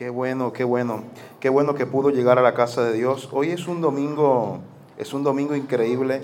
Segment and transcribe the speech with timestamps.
[0.00, 1.02] Qué bueno, qué bueno.
[1.40, 3.28] Qué bueno que pudo llegar a la casa de Dios.
[3.32, 4.60] Hoy es un domingo,
[4.96, 6.22] es un domingo increíble.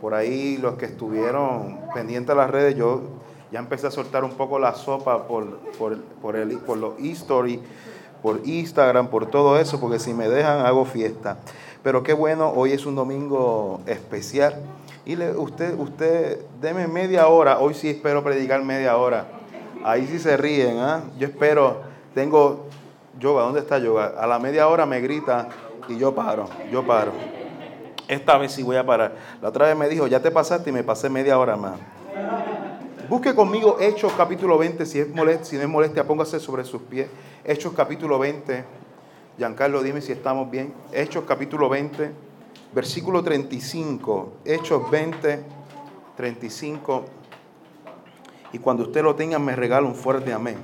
[0.00, 3.02] Por ahí los que estuvieron pendientes de las redes, yo
[3.52, 7.60] ya empecé a soltar un poco la sopa por, por, por, el, por los e-story,
[8.22, 11.36] por Instagram, por todo eso, porque si me dejan hago fiesta.
[11.82, 14.54] Pero qué bueno, hoy es un domingo especial.
[15.04, 19.26] Y le, usted, usted, deme media hora, hoy sí espero predicar media hora.
[19.84, 21.02] Ahí sí se ríen, ¿ah?
[21.18, 21.82] Yo espero,
[22.14, 22.68] tengo
[23.18, 24.14] yoga, ¿dónde está yoga?
[24.18, 25.48] A la media hora me grita
[25.88, 27.12] y yo paro, yo paro.
[28.06, 29.16] Esta vez sí voy a parar.
[29.42, 31.78] La otra vez me dijo, ya te pasaste y me pasé media hora más.
[33.08, 36.82] Busque conmigo Hechos capítulo 20, si, es molestia, si no es molestia, póngase sobre sus
[36.82, 37.08] pies.
[37.44, 38.64] Hechos capítulo 20.
[39.36, 40.72] Giancarlo, dime si estamos bien.
[40.92, 42.10] Hechos capítulo 20,
[42.74, 44.32] versículo 35.
[44.44, 45.42] Hechos 20,
[46.16, 47.04] 35.
[48.52, 50.56] Y cuando usted lo tenga, me regala un fuerte amén.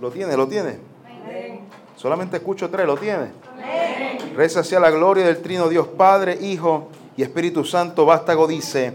[0.00, 0.36] ¿Lo tiene?
[0.36, 0.78] ¿Lo tiene?
[1.96, 3.32] Solamente escucho tres, ¿lo tiene?
[4.36, 8.06] Reza hacia la gloria del Trino Dios Padre, Hijo y Espíritu Santo.
[8.06, 8.94] Vástago dice,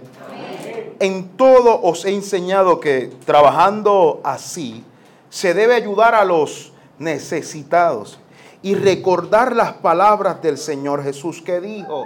[1.00, 4.84] en todo os he enseñado que trabajando así
[5.30, 8.20] se debe ayudar a los necesitados
[8.62, 12.06] y recordar las palabras del Señor Jesús que dijo,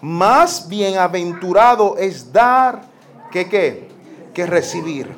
[0.00, 2.82] más bienaventurado es dar
[3.32, 3.48] que
[4.36, 5.16] que recibir.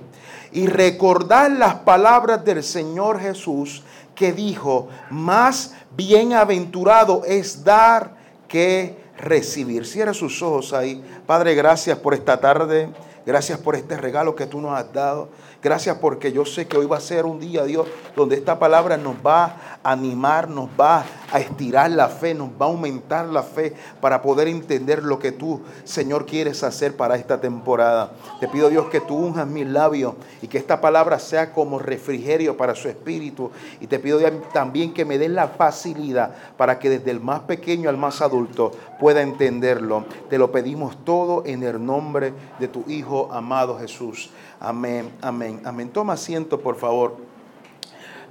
[0.52, 3.82] Y recordar las palabras del Señor Jesús
[4.19, 8.16] que dijo, más bienaventurado es dar
[8.48, 9.86] que recibir.
[9.86, 11.02] Cierra sus ojos ahí.
[11.27, 12.88] Padre, gracias por esta tarde.
[13.28, 15.28] Gracias por este regalo que tú nos has dado.
[15.62, 18.96] Gracias porque yo sé que hoy va a ser un día, Dios, donde esta palabra
[18.96, 19.44] nos va
[19.82, 24.22] a animar, nos va a estirar la fe, nos va a aumentar la fe para
[24.22, 28.12] poder entender lo que tú, Señor, quieres hacer para esta temporada.
[28.40, 32.56] Te pido, Dios, que tú unjas mis labios y que esta palabra sea como refrigerio
[32.56, 33.50] para su espíritu.
[33.78, 34.20] Y te pido
[34.54, 38.72] también que me des la facilidad para que desde el más pequeño al más adulto
[38.98, 40.04] pueda entenderlo.
[40.28, 44.31] Te lo pedimos todo en el nombre de tu Hijo amado Jesús.
[44.60, 45.91] Amén, amén, amén.
[45.91, 47.16] Toma asiento, por favor.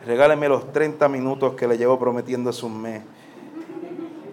[0.05, 3.01] Regáleme los 30 minutos que le llevo prometiendo hace un mes.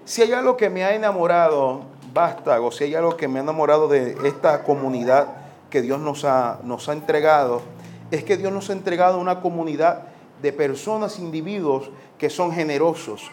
[0.05, 3.43] Si hay algo que me ha enamorado, basta, o si hay algo que me ha
[3.43, 5.28] enamorado de esta comunidad
[5.71, 7.62] que Dios nos ha, nos ha entregado,
[8.11, 10.03] es que Dios nos ha entregado una comunidad
[10.43, 13.31] de personas, individuos que son generosos,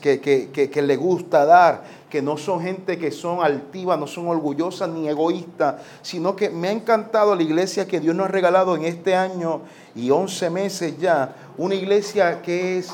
[0.00, 5.08] que, le gusta dar, que no son gente que son altivas, no son orgullosas ni
[5.08, 9.14] egoístas, sino que me ha encantado la iglesia que Dios nos ha regalado en este
[9.14, 9.62] año
[9.94, 12.92] y 11 meses ya, una iglesia que es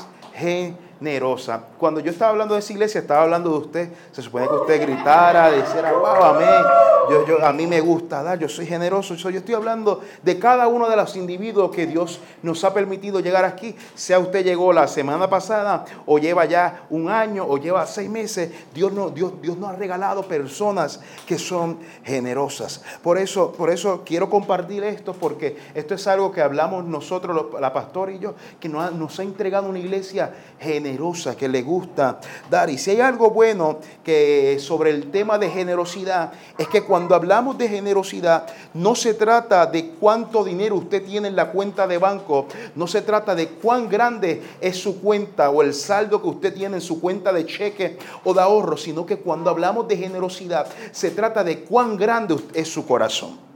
[1.01, 1.63] generosa.
[1.79, 3.89] Cuando yo estaba hablando de esa iglesia, estaba hablando de usted.
[4.11, 6.63] Se supone que usted gritara, dijera, wow, amén.
[7.09, 9.15] Yo, yo, a mí me gusta dar, yo soy generoso.
[9.15, 13.45] Yo, estoy hablando de cada uno de los individuos que Dios nos ha permitido llegar
[13.45, 13.75] aquí.
[13.95, 18.51] Sea usted llegó la semana pasada, o lleva ya un año, o lleva seis meses.
[18.71, 22.83] Dios, no, Dios, Dios nos ha regalado personas que son generosas.
[23.01, 27.73] Por eso, por eso quiero compartir esto, porque esto es algo que hablamos nosotros, la
[27.73, 30.90] pastora y yo, que nos ha, nos ha entregado una iglesia generosa,
[31.37, 32.19] que le gusta
[32.49, 32.69] dar.
[32.69, 37.57] Y si hay algo bueno que sobre el tema de generosidad, es que cuando hablamos
[37.57, 42.47] de generosidad, no se trata de cuánto dinero usted tiene en la cuenta de banco,
[42.75, 46.75] no se trata de cuán grande es su cuenta o el saldo que usted tiene
[46.75, 51.11] en su cuenta de cheque o de ahorro, sino que cuando hablamos de generosidad, se
[51.11, 53.51] trata de cuán grande es su corazón.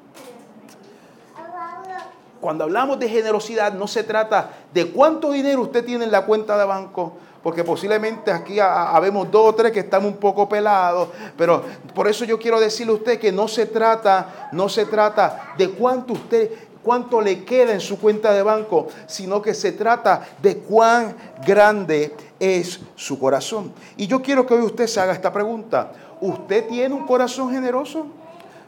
[2.45, 6.55] Cuando hablamos de generosidad no se trata de cuánto dinero usted tiene en la cuenta
[6.59, 7.13] de banco,
[7.45, 11.61] porque posiblemente aquí habemos dos o tres que estamos un poco pelados, pero
[11.93, 15.69] por eso yo quiero decirle a usted que no se trata, no se trata de
[15.69, 16.49] cuánto usted
[16.81, 22.15] cuánto le queda en su cuenta de banco, sino que se trata de cuán grande
[22.39, 23.71] es su corazón.
[23.95, 25.91] Y yo quiero que hoy usted se haga esta pregunta.
[26.21, 28.07] ¿Usted tiene un corazón generoso?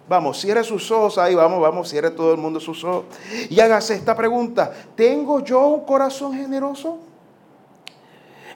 [0.07, 3.05] Vamos, cierre sus ojos ahí, vamos, vamos, cierre todo el mundo sus ojos.
[3.49, 4.71] Y hágase esta pregunta.
[4.95, 7.06] ¿Tengo yo un corazón generoso?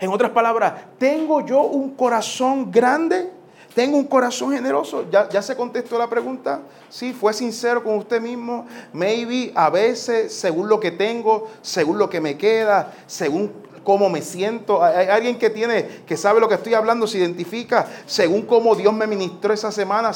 [0.02, 3.30] En otras palabras, ¿tengo yo un corazón grande?
[3.76, 5.06] ¿Tengo un corazón generoso?
[5.12, 6.62] ¿Ya, ¿Ya, se contestó la pregunta?
[6.90, 8.66] Sí, fue sincero con usted mismo.
[8.94, 13.54] Maybe a veces, según lo que tengo, según lo que me queda, según
[13.84, 14.84] cómo me siento.
[14.84, 18.94] Hay alguien que tiene, que sabe lo que estoy hablando, se identifica según cómo Dios
[18.94, 20.12] me ministró esa semana.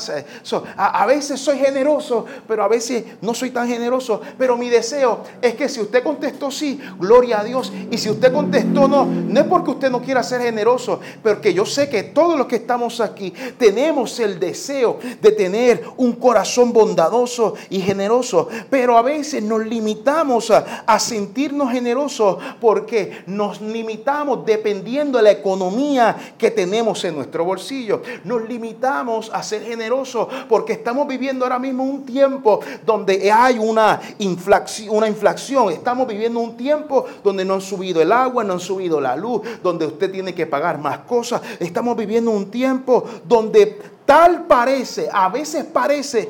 [0.77, 4.21] a, veces soy generoso, pero a veces no soy tan generoso.
[4.37, 7.71] Pero mi deseo es que si usted contestó sí, gloria a Dios.
[7.91, 11.65] Y si usted contestó no, no es porque usted no quiera ser generoso, porque yo
[11.65, 17.55] sé que todos los que estamos aquí tenemos el deseo de tener un corazón bondadoso
[17.69, 18.47] y generoso.
[18.69, 25.23] Pero a veces nos limitamos a, a sentirnos generosos porque nos nos limitamos dependiendo de
[25.23, 28.01] la economía que tenemos en nuestro bolsillo.
[28.23, 33.99] Nos limitamos a ser generosos porque estamos viviendo ahora mismo un tiempo donde hay una
[34.19, 35.71] inflación, una inflación.
[35.71, 39.41] Estamos viviendo un tiempo donde no han subido el agua, no han subido la luz,
[39.61, 41.41] donde usted tiene que pagar más cosas.
[41.59, 46.29] Estamos viviendo un tiempo donde tal parece, a veces parece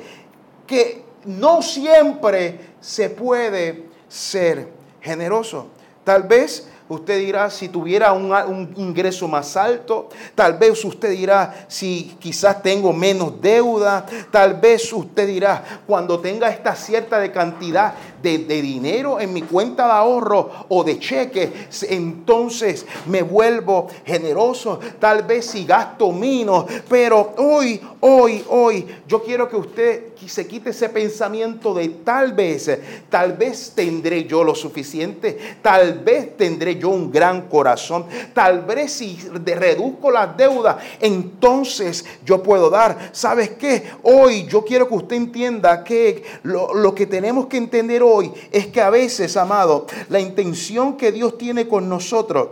[0.66, 4.70] que no siempre se puede ser
[5.02, 5.68] generoso.
[6.04, 10.10] Tal vez Usted dirá si tuviera un, ingreso más alto.
[10.36, 14.06] Tal vez usted dirá si quizás tengo menos deuda.
[14.30, 17.96] Tal vez usted dirá cuando tenga esta cierta de cantidad
[18.26, 21.52] de, dinero en mi cuenta de ahorro o de cheque,
[21.90, 24.80] entonces me vuelvo generoso.
[25.00, 26.66] Tal vez si gasto menos.
[26.90, 32.80] Pero hoy, hoy, hoy, yo quiero que usted se quite ese pensamiento de tal vez,
[33.10, 35.38] tal vez tendré yo lo suficiente.
[35.62, 38.06] Tal vez tendré yo un gran corazón.
[38.34, 43.10] Tal vez si reduzco las deudas, entonces yo puedo dar.
[43.12, 43.84] ¿Sabes qué?
[44.04, 48.15] Hoy yo quiero que usted entienda que lo, lo que tenemos que entender hoy
[48.52, 52.50] es que a veces, amado, la intención que Dios tiene con nosotros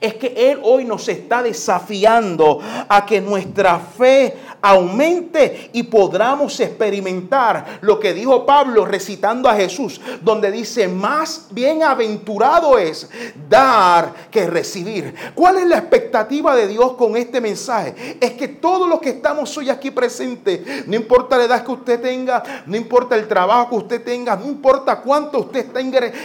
[0.00, 7.80] es que Él hoy nos está desafiando a que nuestra fe aumente y podamos experimentar
[7.82, 13.08] lo que dijo Pablo recitando a Jesús, donde dice, más bienaventurado es
[13.48, 15.14] dar que recibir.
[15.34, 18.16] ¿Cuál es la expectativa de Dios con este mensaje?
[18.20, 22.00] Es que todos los que estamos hoy aquí presentes, no importa la edad que usted
[22.00, 25.80] tenga, no importa el trabajo que usted tenga, no importa cuánto usted está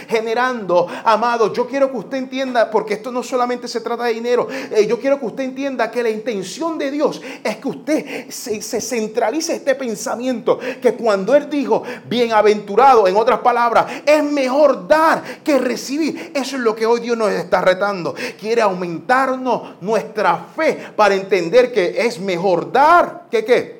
[0.08, 4.46] generando, amado, yo quiero que usted entienda, porque esto no solamente se trata de dinero,
[4.50, 8.60] eh, yo quiero que usted entienda que la intención de Dios es que usted se,
[8.80, 15.58] centralice este pensamiento que cuando Él dijo, bienaventurado, en otras palabras, es mejor dar que
[15.58, 16.32] recibir.
[16.34, 18.14] Eso es lo que hoy Dios nos está retando.
[18.38, 23.78] Quiere aumentarnos nuestra fe para entender que es mejor dar que qué.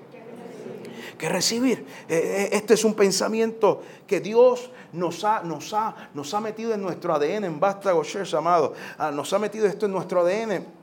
[1.17, 1.85] Que recibir.
[2.09, 6.73] Eh, eh, este es un pensamiento que Dios nos ha, nos ha, nos ha metido
[6.73, 8.75] en nuestro ADN, en Vástago Church, amado.
[8.97, 10.78] Ah, nos ha metido esto en nuestro ADN.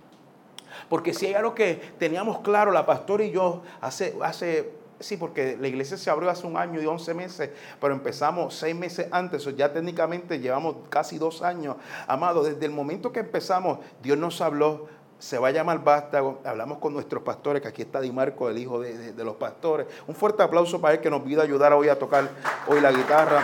[0.90, 5.58] Porque si hay algo que teníamos claro, la pastora y yo, hace, hace Sí, porque
[5.60, 7.50] la iglesia se abrió hace un año y once meses,
[7.82, 11.76] pero empezamos seis meses antes, o ya técnicamente llevamos casi dos años.
[12.08, 14.88] Amado, desde el momento que empezamos, Dios nos habló,
[15.20, 18.58] se va a llamar Vástago, hablamos con nuestros pastores, que aquí está Di Marco, el
[18.58, 19.88] hijo de, los pastores.
[20.08, 22.30] Un fuerte aplauso para él que nos pida ayudar hoy a tocar
[22.68, 23.42] hoy la guitarra.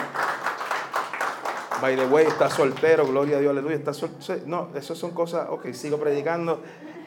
[1.82, 4.42] By the way, está soltero, gloria a Dios, aleluya, está soltero.
[4.46, 6.62] No, eso son cosas, ok, sigo predicando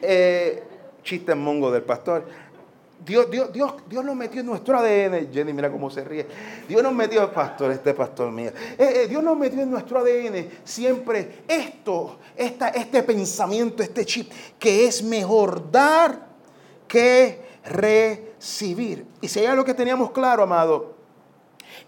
[0.07, 0.63] eh,
[1.03, 2.27] chiste mongo del pastor.
[3.05, 5.31] Dios, Dios, Dios, Dios nos metió en nuestro ADN.
[5.33, 6.27] Jenny, mira cómo se ríe.
[6.67, 8.51] Dios nos metió, pastor, este pastor mío.
[8.79, 14.31] Eh, eh, Dios nos metió en nuestro ADN siempre esto, esta, este pensamiento, este chip,
[14.59, 16.29] que es mejor dar
[16.89, 19.07] que recibir.
[19.21, 20.95] Y si hay algo que teníamos claro, amado,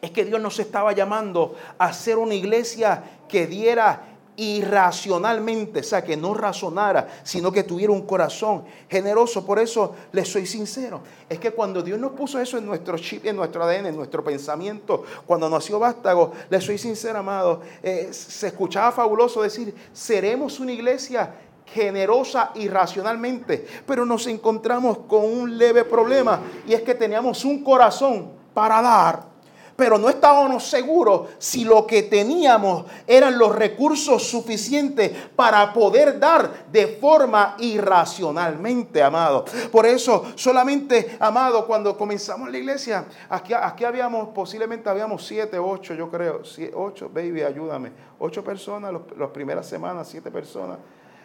[0.02, 6.04] es que Dios nos estaba llamando a ser una iglesia que diera irracionalmente, o sea,
[6.04, 9.44] que no razonara, sino que tuviera un corazón generoso.
[9.44, 11.00] Por eso les soy sincero.
[11.28, 14.22] Es que cuando Dios nos puso eso en nuestro chip, en nuestro ADN, en nuestro
[14.22, 20.72] pensamiento, cuando nació Vástago, les soy sincero, amado, eh, se escuchaba fabuloso decir, seremos una
[20.72, 21.34] iglesia
[21.66, 28.32] generosa irracionalmente, pero nos encontramos con un leve problema y es que teníamos un corazón
[28.54, 29.35] para dar
[29.76, 36.66] pero no estábamos seguros si lo que teníamos eran los recursos suficientes para poder dar
[36.72, 39.44] de forma irracionalmente, amado.
[39.70, 45.94] Por eso, solamente, amado, cuando comenzamos la iglesia, aquí, aquí habíamos, posiblemente habíamos siete, ocho,
[45.94, 46.42] yo creo,
[46.74, 50.78] ocho, baby, ayúdame, ocho personas, las primeras semanas, siete personas,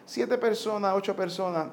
[0.05, 1.67] siete personas, ocho personas.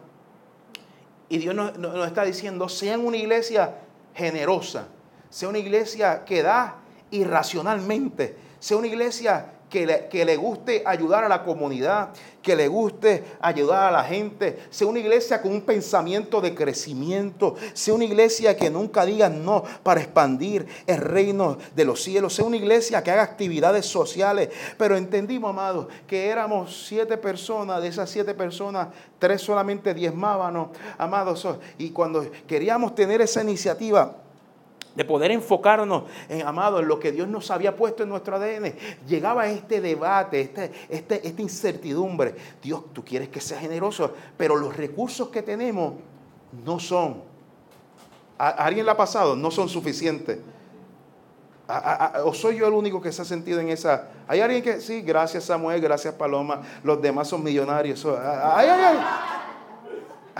[1.29, 3.75] Y Dios nos está diciendo, sean una iglesia
[4.15, 4.89] generosa
[5.31, 6.77] sea una iglesia que da
[7.11, 12.11] irracionalmente, sea una iglesia que le, que le, guste ayudar a la comunidad,
[12.43, 17.55] que le guste ayudar a la gente, sea una iglesia con un pensamiento de crecimiento,
[17.75, 22.47] sea una iglesia que nunca diga no para expandir el reino de los cielos, sea
[22.47, 24.49] una iglesia que haga actividades sociales.
[24.79, 31.47] Pero entendimos, amados, que éramos siete personas, de esas siete personas, tres solamente diezmábamos, amados,
[31.77, 34.17] y cuando queríamos tener esa iniciativa,
[34.95, 38.75] de poder enfocarnos, en, amado, en lo que Dios nos había puesto en nuestro ADN,
[39.07, 42.35] llegaba este debate, este, este, esta incertidumbre.
[42.63, 45.95] Dios, tú quieres que sea generoso, pero los recursos que tenemos
[46.65, 47.23] no son.
[48.39, 49.35] ¿A alguien le ha pasado?
[49.35, 50.39] No son suficientes.
[52.25, 54.09] ¿O soy yo el único que se ha sentido en esa?
[54.27, 58.07] ¿Hay alguien que, sí, gracias Samuel, gracias Paloma, los demás son millonarios?
[58.07, 58.69] ¿Hay,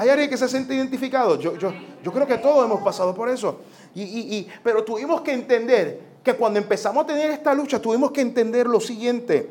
[0.09, 1.39] alguien que se siente identificado?
[1.39, 1.71] Yo, yo,
[2.03, 3.61] yo creo que todos hemos pasado por eso.
[4.03, 8.67] Y, pero tuvimos que entender que cuando empezamos a tener esta lucha, tuvimos que entender
[8.67, 9.51] lo siguiente.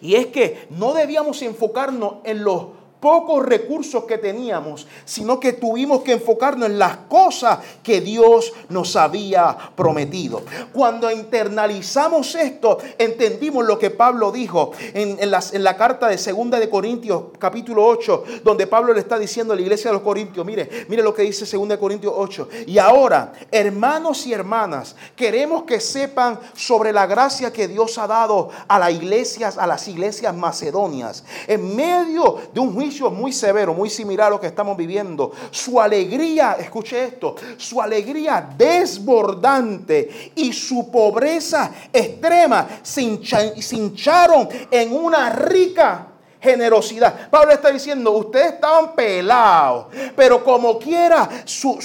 [0.00, 2.66] Y es que no debíamos enfocarnos en los
[3.00, 8.94] pocos recursos que teníamos, sino que tuvimos que enfocarnos en las cosas que Dios nos
[8.94, 10.42] había prometido.
[10.72, 17.24] Cuando internalizamos esto, entendimos lo que Pablo dijo en, la, carta de Segunda de Corintios,
[17.38, 21.02] capítulo 8, donde Pablo le está diciendo a la iglesia de los Corintios, mire, mire
[21.02, 22.48] lo que dice Segunda de Corintios 8.
[22.66, 28.50] Y ahora, hermanos y hermanas, queremos que sepan sobre la gracia que Dios ha dado
[28.68, 33.88] a las iglesias, a las iglesias macedonias, en medio de un juicio muy severo, muy
[33.88, 35.32] similar a lo que estamos viviendo.
[35.50, 45.30] Su alegría, escuche esto, su alegría desbordante y su pobreza extrema se hincharon en una
[45.30, 46.09] rica
[46.40, 47.28] generosidad.
[47.28, 51.78] Pablo está diciendo, ustedes estaban pelados, pero como quiera su,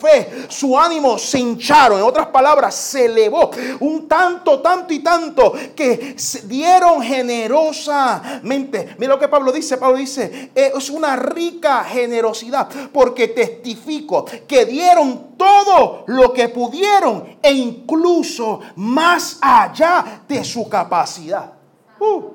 [0.00, 1.98] fe, su ánimo se hincharon.
[1.98, 8.94] En otras palabras, se elevó un tanto, tanto y tanto que dieron generosamente.
[8.98, 9.76] Mira lo que Pablo dice.
[9.76, 17.52] Pablo dice, es una rica generosidad porque testifico que dieron todo lo que pudieron e
[17.52, 21.52] incluso más allá de su capacidad.
[21.98, 22.32] Uh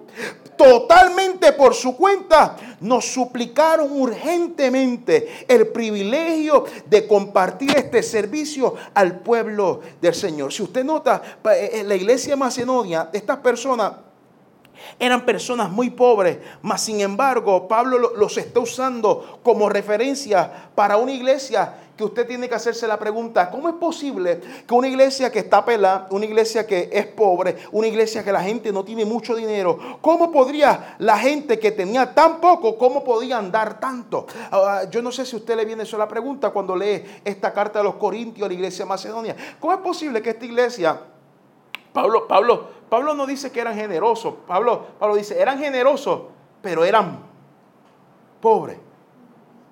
[0.57, 9.81] totalmente por su cuenta, nos suplicaron urgentemente el privilegio de compartir este servicio al pueblo
[10.01, 10.51] del Señor.
[10.51, 13.93] Si usted nota, en eh, la iglesia de Macedonia, estas personas
[14.99, 21.11] eran personas muy pobres, mas sin embargo Pablo los está usando como referencia para una
[21.11, 25.39] iglesia que usted tiene que hacerse la pregunta, ¿cómo es posible que una iglesia que
[25.39, 29.35] está pelada, una iglesia que es pobre, una iglesia que la gente no tiene mucho
[29.35, 34.27] dinero, cómo podría la gente que tenía tan poco, cómo podían dar tanto?
[34.51, 37.51] Ah, yo no sé si a usted le viene eso la pregunta cuando lee esta
[37.51, 39.35] carta de los Corintios a la iglesia de Macedonia.
[39.59, 41.01] ¿Cómo es posible que esta iglesia,
[41.91, 46.21] Pablo, Pablo, Pablo no dice que eran generosos, Pablo, Pablo dice, eran generosos,
[46.61, 47.19] pero eran
[48.41, 48.77] pobres,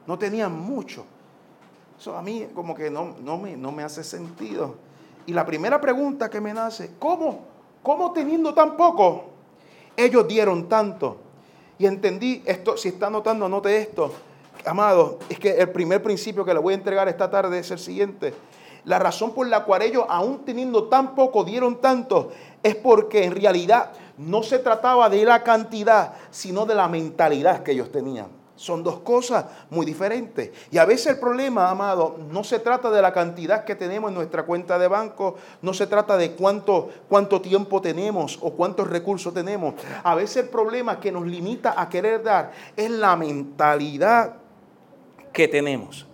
[0.06, 1.06] no tenían mucho.
[1.98, 4.76] Eso a mí como que no, no, me, no me hace sentido.
[5.26, 7.46] Y la primera pregunta que me nace, ¿cómo?
[7.82, 9.26] ¿Cómo teniendo tan poco?
[9.96, 11.18] Ellos dieron tanto.
[11.78, 14.12] Y entendí esto, si está notando, anote esto.
[14.66, 17.80] Amado, es que el primer principio que le voy a entregar esta tarde es el
[17.80, 18.34] siguiente.
[18.86, 22.32] La razón por la cual ellos, aún teniendo tan poco, dieron tanto,
[22.66, 27.74] es porque en realidad no se trataba de la cantidad, sino de la mentalidad que
[27.74, 28.26] ellos tenían.
[28.56, 30.50] Son dos cosas muy diferentes.
[30.72, 34.16] Y a veces el problema, amado, no se trata de la cantidad que tenemos en
[34.16, 39.32] nuestra cuenta de banco, no se trata de cuánto, cuánto tiempo tenemos o cuántos recursos
[39.32, 39.76] tenemos.
[40.04, 44.38] A veces el problema que nos limita a querer dar es la mentalidad
[45.32, 46.08] que tenemos.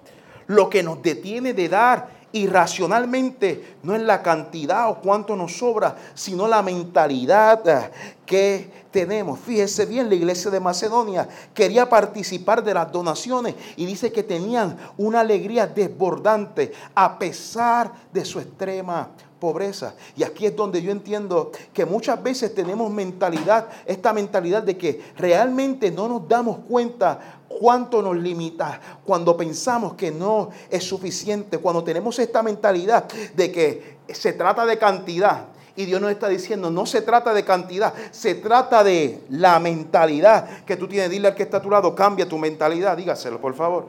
[0.47, 5.95] Lo que nos detiene de dar irracionalmente no es la cantidad o cuánto nos sobra,
[6.13, 7.91] sino la mentalidad eh,
[8.25, 9.39] que tenemos.
[9.39, 14.77] Fíjese bien, la iglesia de Macedonia quería participar de las donaciones y dice que tenían
[14.97, 19.09] una alegría desbordante a pesar de su extrema
[19.41, 19.95] pobreza.
[20.15, 25.01] Y aquí es donde yo entiendo que muchas veces tenemos mentalidad, esta mentalidad de que
[25.17, 27.19] realmente no nos damos cuenta
[27.49, 33.97] cuánto nos limita cuando pensamos que no es suficiente, cuando tenemos esta mentalidad de que
[34.07, 35.47] se trata de cantidad.
[35.75, 40.63] Y Dios nos está diciendo, no se trata de cantidad, se trata de la mentalidad
[40.65, 41.09] que tú tienes.
[41.09, 43.87] Dile al que está a tu lado, cambia tu mentalidad, dígaselo por favor.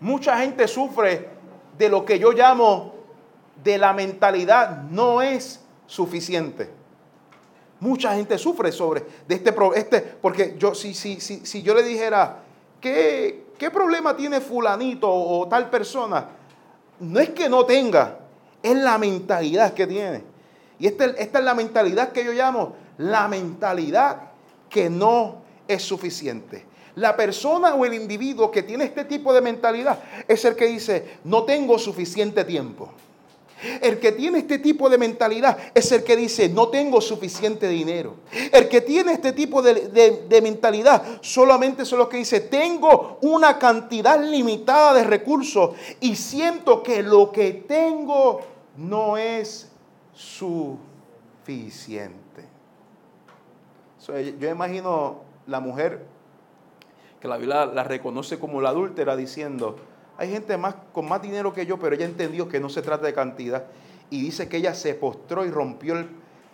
[0.00, 1.41] Mucha gente sufre
[1.82, 2.94] de lo que yo llamo
[3.64, 6.70] de la mentalidad no es suficiente.
[7.80, 11.82] Mucha gente sufre sobre de este, este porque yo si, si, si, si yo le
[11.82, 12.38] dijera,
[12.80, 16.28] ¿qué, ¿qué problema tiene fulanito o tal persona?
[17.00, 18.20] No es que no tenga,
[18.62, 20.22] es la mentalidad que tiene.
[20.78, 24.30] Y esta, esta es la mentalidad que yo llamo la mentalidad
[24.70, 26.64] que no es suficiente.
[26.96, 31.18] La persona o el individuo que tiene este tipo de mentalidad es el que dice,
[31.24, 32.92] no tengo suficiente tiempo.
[33.80, 38.16] El que tiene este tipo de mentalidad es el que dice, no tengo suficiente dinero.
[38.50, 44.20] El que tiene este tipo de, mentalidad solamente es lo que dice, tengo una cantidad
[44.22, 48.40] limitada de recursos y siento que lo que tengo
[48.76, 49.70] no es
[50.12, 50.82] suficiente.
[54.40, 56.11] yo imagino la mujer
[57.22, 59.76] que la Biblia la reconoce como la adúltera diciendo,
[60.18, 63.06] hay gente más, con más dinero que yo, pero ella entendió que no se trata
[63.06, 63.66] de cantidad.
[64.10, 66.08] Y dice que ella se postró y rompió el,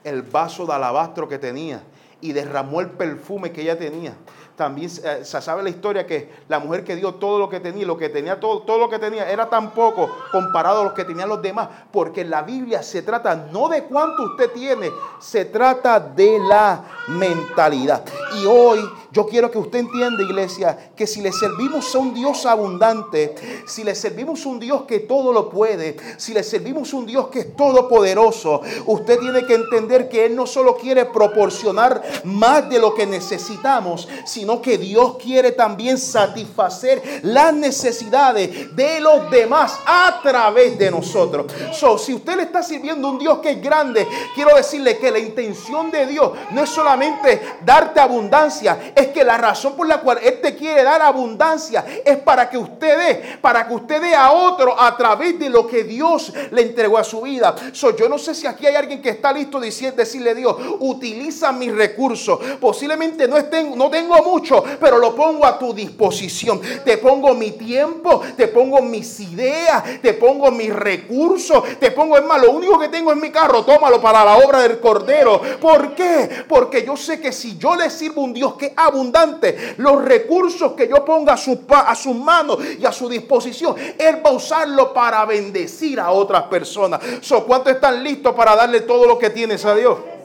[0.04, 1.84] el vaso de alabastro que tenía
[2.20, 4.14] y derramó el perfume que ella tenía
[4.58, 7.86] también eh, se sabe la historia que la mujer que dio todo lo que tenía,
[7.86, 11.04] lo que tenía todo, todo lo que tenía era tan poco comparado a lo que
[11.04, 15.44] tenían los demás, porque en la Biblia se trata no de cuánto usted tiene, se
[15.44, 18.04] trata de la mentalidad.
[18.42, 22.44] Y hoy yo quiero que usted entienda, iglesia, que si le servimos a un Dios
[22.44, 23.34] abundante,
[23.66, 27.06] si le servimos a un Dios que todo lo puede, si le servimos a un
[27.06, 32.68] Dios que es todopoderoso, usted tiene que entender que Él no solo quiere proporcionar más
[32.68, 39.78] de lo que necesitamos, sino que Dios quiere también satisfacer las necesidades de los demás
[39.86, 41.52] a través de nosotros.
[41.72, 45.10] So, si usted le está sirviendo a un Dios que es grande, quiero decirle que
[45.10, 50.00] la intención de Dios no es solamente darte abundancia, es que la razón por la
[50.00, 54.14] cual Él te quiere dar abundancia es para que usted dé, para que usted dé
[54.14, 57.54] a otro a través de lo que Dios le entregó a su vida.
[57.72, 60.56] So, yo no sé si aquí hay alguien que está listo diciendo, decirle a Dios,
[60.80, 62.38] utiliza mis recursos.
[62.60, 64.37] Posiblemente no, estén, no tengo mucho,
[64.80, 66.60] pero lo pongo a tu disposición.
[66.84, 72.24] Te pongo mi tiempo, te pongo mis ideas, te pongo mis recursos, te pongo, es
[72.24, 75.40] más, lo único que tengo en mi carro, tómalo para la obra del Cordero.
[75.60, 76.44] ¿Por qué?
[76.48, 80.72] Porque yo sé que si yo le sirvo a un Dios que abundante, los recursos
[80.72, 81.60] que yo ponga a, su,
[81.96, 87.00] sus manos y a su disposición, Él va a usarlo para bendecir a otras personas.
[87.20, 90.17] So, ¿Cuántos están listos para darle todo lo que tienes a Dios?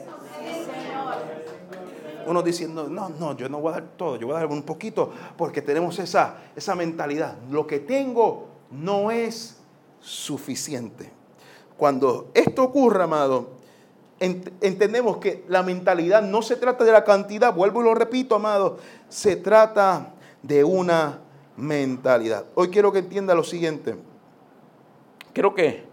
[2.26, 4.62] Uno diciendo, no, no, yo no voy a dar todo, yo voy a dar un
[4.62, 7.36] poquito, porque tenemos esa, esa mentalidad.
[7.50, 9.58] Lo que tengo no es
[10.00, 11.10] suficiente.
[11.76, 13.48] Cuando esto ocurra, amado,
[14.20, 18.78] entendemos que la mentalidad no se trata de la cantidad, vuelvo y lo repito, amado,
[19.08, 21.20] se trata de una
[21.56, 22.44] mentalidad.
[22.54, 23.96] Hoy quiero que entienda lo siguiente.
[25.32, 25.84] Creo que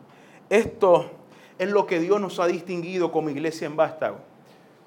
[0.50, 1.09] esto
[1.57, 4.17] es lo que Dios nos ha distinguido como iglesia en Vástago.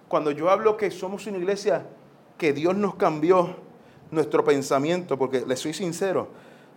[0.09, 1.87] Cuando yo hablo que somos una iglesia
[2.39, 3.57] que Dios nos cambió
[4.11, 6.29] nuestro pensamiento, porque le soy sincero,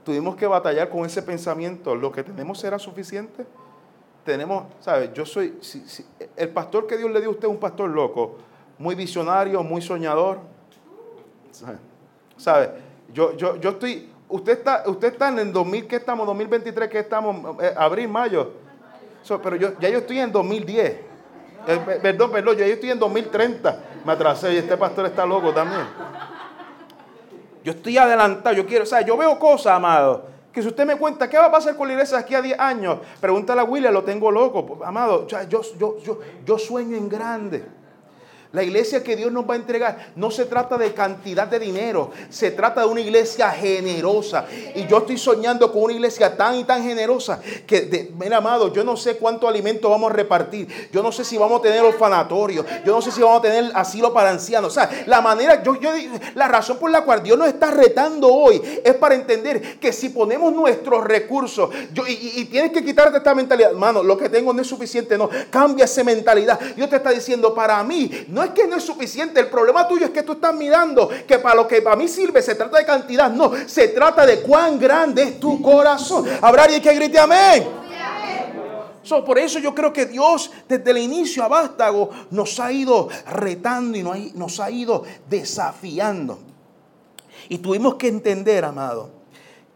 [0.03, 3.45] tuvimos que batallar con ese pensamiento, lo que tenemos será suficiente
[4.27, 5.11] tenemos, ¿sabe?
[5.13, 5.57] Yo soy,
[6.35, 8.35] el pastor que Dios le dio a usted es un pastor loco,
[8.77, 10.39] muy visionario, muy soñador,
[12.35, 12.71] ¿sabe?
[13.13, 16.27] Yo, yo, yo estoy, usted está, usted está en el 2000, ¿qué estamos?
[16.27, 17.55] 2023, ¿qué estamos?
[17.63, 18.51] Eh, abril, mayo.
[19.41, 21.06] pero yo, ya yo estoy en 2010.
[21.67, 23.79] Eh, perdón, perdón, yo estoy en 2030.
[24.05, 25.85] Me atrasé y este pastor está loco también.
[27.63, 30.95] Yo estoy adelantado, yo quiero, o sea, yo veo cosas, amado que si usted me
[30.95, 32.97] cuenta, ¿qué va a pasar con la iglesia aquí a 10 años?
[33.21, 34.79] Pregúntale a William, lo tengo loco.
[34.83, 37.63] Amado, yo, yo, yo, yo sueño en grande.
[38.57, 42.09] La iglesia que Dios nos va a entregar no se trata de cantidad de dinero,
[42.31, 44.47] se trata de una iglesia generosa.
[44.73, 48.83] Y yo estoy soñando con una iglesia tan y tan generosa que, mira, amado, yo
[48.83, 50.89] no sé cuánto alimento vamos a repartir.
[50.91, 52.65] Yo no sé si vamos a tener orfanatorio.
[52.83, 54.71] Yo no sé si vamos a tener asilo para ancianos.
[54.71, 55.91] O sea, la manera, yo, yo,
[56.33, 60.09] la razón por la cual Dios nos está retando hoy es para entender que si
[60.09, 64.63] ponemos nuestros recursos yo, y, tienes que quitarte esta mentalidad, hermano, lo que tengo no
[64.63, 65.15] es suficiente.
[65.15, 66.59] No, cambia esa mentalidad.
[66.75, 69.39] Dios te está diciendo, para mí, no es que no es suficiente.
[69.39, 72.41] El problema tuyo es que tú estás mirando que para lo que para mí sirve
[72.41, 73.29] se trata de cantidad.
[73.31, 76.25] No, se trata de cuán grande es tu corazón.
[76.41, 77.67] Habrá alguien que grite amén.
[79.25, 83.97] por eso yo creo que Dios desde el inicio a Vástago nos ha ido retando
[83.97, 86.39] y nos ha ido desafiando.
[87.49, 89.09] Y tuvimos que entender, amado,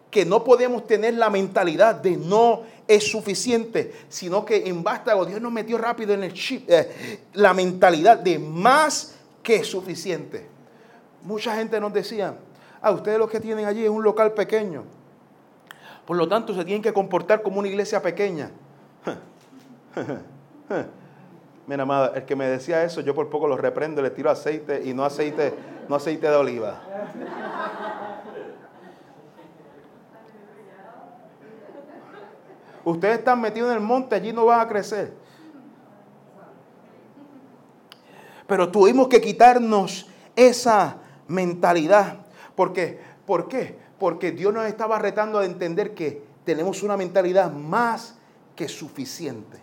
[0.10, 2.63] que no podemos tener la mentalidad de no
[2.95, 7.54] es suficiente, sino que en Vástago Dios nos metió rápido en el chip eh, la
[7.54, 10.45] mentalidad de más que suficiente.
[11.23, 12.36] Mucha gente nos decía,
[12.82, 14.84] ah, ustedes lo que tienen allí es un local pequeño.
[16.06, 18.51] Por lo tanto, se tienen que comportar como una iglesia pequeña.
[21.67, 24.82] Mira, amada, el que me decía eso, yo por poco lo reprendo, le tiro aceite
[24.84, 25.54] y no aceite,
[25.88, 26.82] no aceite de oliva.
[32.84, 35.13] Ustedes están metidos en el monte, allí no van a crecer.
[38.48, 42.17] Pero tuvimos que quitarnos esa mentalidad.
[42.56, 43.00] ¿Por qué?
[43.26, 43.80] ¿Por qué?
[44.00, 48.15] Porque Dios nos estaba retando a entender que tenemos una mentalidad más
[48.56, 49.60] que suficiente.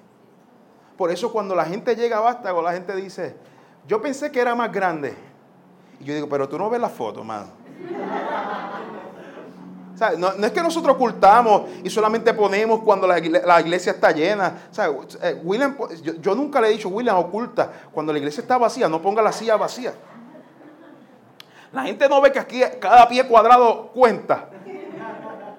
[0.97, 3.37] Por eso cuando la gente llega a Vástago, la gente dice,
[3.87, 5.15] yo pensé que era más grande.
[6.01, 7.49] Y yo digo, pero tú no ves la foto, mano.
[10.19, 14.69] No, es que nosotros ocultamos y solamente ponemos cuando la, iglesia está llena.
[15.23, 15.77] Eh, William,
[16.21, 17.73] yo, nunca le he dicho, William, oculta.
[17.93, 19.95] Cuando la iglesia está vacía, no ponga la silla vacía.
[21.73, 24.49] La gente no ve que aquí cada pie cuadrado cuenta.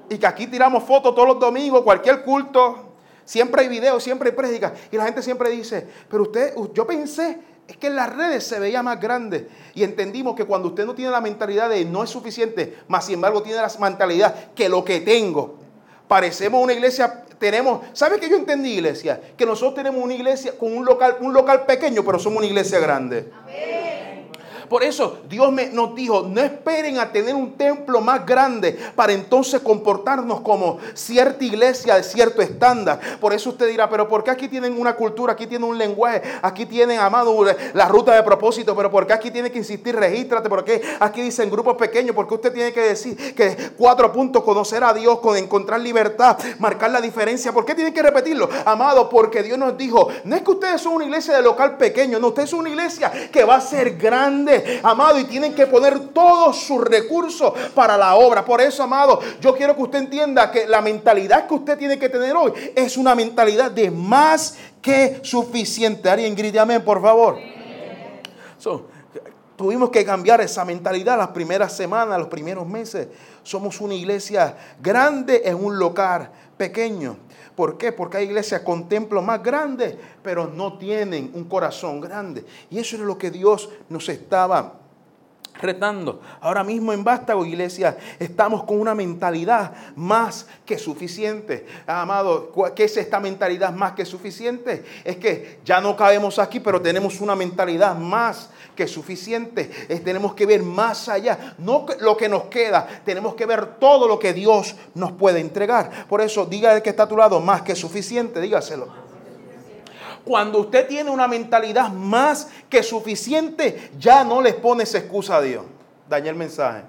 [0.10, 2.86] Y que aquí tiramos fotos todos los domingos, cualquier culto.
[3.26, 4.74] Siempre hay videos, siempre hay prédicas.
[4.92, 8.60] Y la gente siempre dice, pero usted, yo pensé, es que en las redes se
[8.60, 9.48] veía más grande.
[9.76, 13.16] Y entendimos que cuando usted no tiene la mentalidad de no es suficiente, más sin
[13.16, 15.60] embargo tiene la mentalidad que lo que tengo.
[16.08, 19.22] Parecemos una iglesia, tenemos, ¿sabe qué yo entendí iglesia?
[19.38, 22.80] Que nosotros tenemos una iglesia con un local, un local pequeño, pero somos una iglesia
[22.80, 23.32] grande.
[23.44, 23.79] Amén.
[24.70, 29.62] Por eso Dios nos dijo, no esperen a tener un templo más grande para entonces
[29.62, 33.00] comportarnos como cierta iglesia de cierto estándar.
[33.20, 36.22] Por eso usted dirá, pero ¿por qué aquí tienen una cultura, aquí tienen un lenguaje,
[36.42, 37.36] aquí tienen, amado,
[37.74, 40.50] la ruta de propósito, pero ¿por qué aquí tiene que insistir, regístrate?
[40.50, 42.16] ¿Por qué aquí dicen grupos pequeños?
[42.16, 46.38] ¿Por qué usted tiene que decir que cuatro puntos, conocer a Dios, con encontrar libertad,
[46.60, 47.52] marcar la diferencia?
[47.52, 48.50] ¿Por qué tiene que repetirlo?
[48.66, 52.20] Amado, porque Dios nos dijo, no es que ustedes son una iglesia de local pequeño,
[52.20, 56.00] no, ustedes son una iglesia que va a ser grande amado, y tienen que poner
[56.10, 58.44] todos sus recursos para la obra.
[58.46, 62.10] Por eso, amado, yo quiero que usted entienda que la mentalidad que usted tiene que
[62.10, 66.10] tener hoy es una mentalidad de más que suficiente.
[66.10, 67.38] Alguien grite amén, por favor.
[69.56, 73.08] tuvimos que cambiar esa mentalidad las primeras semanas, los primeros meses.
[73.44, 77.18] Somos una iglesia grande en un local pequeño.
[77.60, 77.92] ¿Por qué?
[77.92, 79.94] Porque hay iglesias con templos más grandes,
[80.24, 82.46] pero no tienen un corazón grande.
[82.70, 84.80] Y eso es lo que Dios nos estaba
[85.60, 86.22] retando.
[86.42, 91.66] Ahora mismo en Vástago, iglesia, estamos con una mentalidad más que suficiente.
[91.86, 94.84] Amado, ¿qué es esta mentalidad más que suficiente?
[95.04, 99.70] Es que ya no cabemos aquí, pero tenemos una mentalidad más que suficiente.
[99.90, 104.08] Es, tenemos que ver más allá, no lo que nos queda, tenemos que ver todo
[104.08, 106.08] lo que Dios nos puede entregar.
[106.08, 109.09] Por eso, diga el que está a tu lado, más que suficiente, dígaselo.
[110.24, 115.64] Cuando usted tiene una mentalidad más que suficiente, ya no le pones excusa a Dios.
[116.08, 116.84] Dañé el mensaje.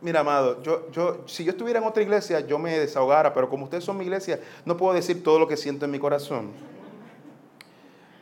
[0.00, 3.64] Mira, amado, yo, yo, si yo estuviera en otra iglesia, yo me desahogara, pero como
[3.64, 6.50] ustedes son mi iglesia, no puedo decir todo lo que siento en mi corazón.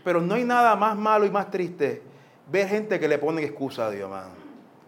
[0.05, 2.03] Pero no hay nada más malo y más triste
[2.51, 4.35] ver gente que le pone excusa a Dios, hermano.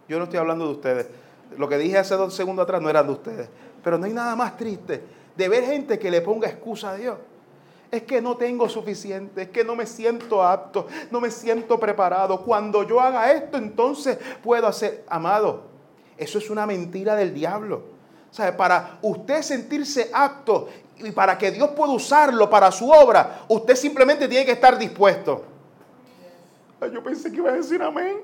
[0.07, 1.07] Yo no estoy hablando de ustedes.
[1.57, 3.49] Lo que dije hace dos segundos atrás no era de ustedes.
[3.83, 5.01] Pero no hay nada más triste
[5.35, 7.17] de ver gente que le ponga excusa a Dios.
[7.91, 12.41] Es que no tengo suficiente, es que no me siento apto, no me siento preparado.
[12.41, 15.63] Cuando yo haga esto, entonces puedo hacer, amado,
[16.17, 17.83] eso es una mentira del diablo.
[18.31, 20.67] O sea, para usted sentirse apto
[20.97, 25.43] y para que Dios pueda usarlo para su obra, usted simplemente tiene que estar dispuesto.
[26.91, 28.17] yo pensé que iba a decir amén.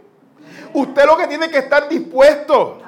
[0.74, 2.80] Usted lo que tiene que estar dispuesto.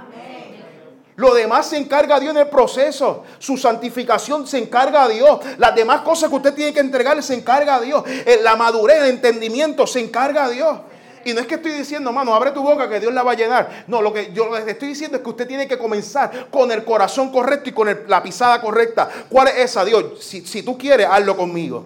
[1.22, 3.24] Lo demás se encarga Dios en el proceso.
[3.38, 5.40] Su santificación se encarga a Dios.
[5.60, 8.04] Las demás cosas que usted tiene que entregarle se encarga a Dios.
[8.08, 10.80] Eh, la madurez, el entendimiento se encarga a Dios.
[11.24, 13.36] Y no es que estoy diciendo, mano, abre tu boca que Dios la va a
[13.36, 13.86] llenar.
[13.86, 16.84] No, lo que yo le estoy diciendo es que usted tiene que comenzar con el
[16.84, 19.08] corazón correcto y con la pisada correcta.
[19.30, 20.24] ¿Cuál es esa, Dios?
[20.24, 21.86] Si, si tú quieres, hazlo conmigo.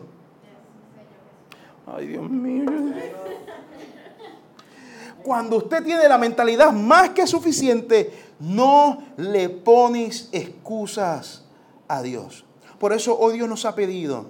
[1.94, 2.72] Ay, Dios mío.
[5.26, 11.46] Cuando usted tiene la mentalidad más que suficiente, no le pones excusas
[11.88, 12.46] a Dios.
[12.80, 14.26] Por eso hoy Dios nos ha pedido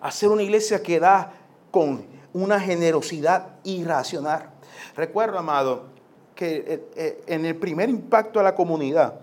[0.00, 1.32] hacer una iglesia que da
[1.70, 4.50] con una generosidad irracional.
[4.96, 5.84] Recuerdo, amado,
[6.34, 9.20] que eh, eh, en el primer impacto a la comunidad,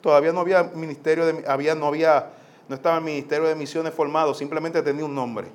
[0.00, 2.30] todavía no había ministerio de, había, no había,
[2.68, 5.48] no estaba el ministerio de misiones formado, simplemente tenía un nombre.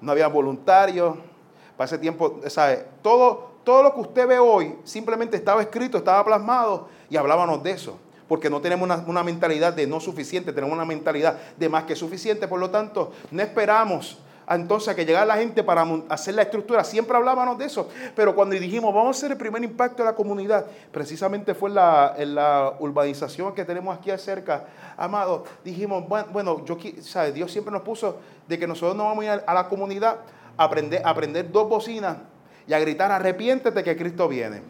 [0.00, 1.16] No había voluntarios.
[1.76, 2.86] Para ese tiempo, ¿sabe?
[3.00, 7.72] Todo, todo lo que usted ve hoy simplemente estaba escrito, estaba plasmado y hablábamos de
[7.72, 7.98] eso.
[8.28, 11.94] Porque no tenemos una, una mentalidad de no suficiente, tenemos una mentalidad de más que
[11.94, 12.48] suficiente.
[12.48, 16.84] Por lo tanto, no esperamos entonces a que llegara la gente para hacer la estructura.
[16.84, 20.14] Siempre hablábamos de eso, pero cuando dijimos vamos a hacer el primer impacto de la
[20.14, 21.74] comunidad, precisamente fue en
[22.34, 26.76] la, urbanización que tenemos aquí cerca, amado, dijimos, bueno, yo,
[27.32, 28.16] Dios siempre nos puso
[28.48, 30.18] de que nosotros no vamos a ir a la comunidad
[30.56, 32.16] a aprender, a aprender dos bocinas
[32.66, 34.62] y a gritar, arrepiéntete que Cristo viene.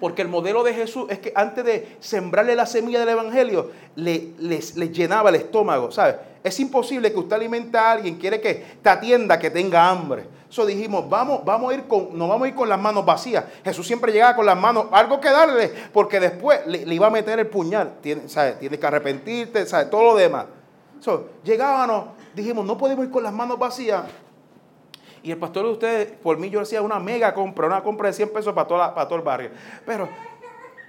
[0.00, 4.32] Porque el modelo de Jesús es que antes de sembrarle la semilla del Evangelio, le,
[4.92, 6.16] llenaba el estómago, ¿sabes?
[6.42, 10.26] Es imposible que usted alimente a alguien, quiere que te atienda, que tenga hambre.
[10.48, 13.44] Eso dijimos, vamos, vamos a ir con, no vamos a ir con las manos vacías.
[13.64, 17.38] Jesús siempre llegaba con las manos, algo que darle, porque después le, iba a meter
[17.38, 17.94] el puñal.
[18.00, 19.90] Tienes tiene que arrepentirte, ¿sabes?
[19.90, 20.46] Todo lo demás.
[21.00, 24.04] So, llegábamos, dijimos, no podemos ir con las manos vacías.
[25.24, 28.12] Y el pastor de ustedes, por mí yo hacía una mega compra, una compra de
[28.12, 29.50] 100 pesos para, toda para todo el barrio.
[29.86, 30.06] Pero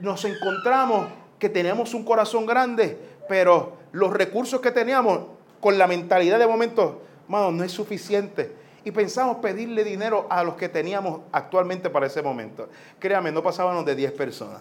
[0.02, 1.08] nos encontramos
[1.39, 5.21] que teníamos un corazón grande, pero los recursos que teníamos
[5.62, 8.63] con la mentalidad de momento, mano, no es suficiente.
[8.84, 12.69] y pensamos pedirle dinero a los que teníamos actualmente para ese momento.
[13.00, 14.60] Créame, no pasábamos de 10 personas.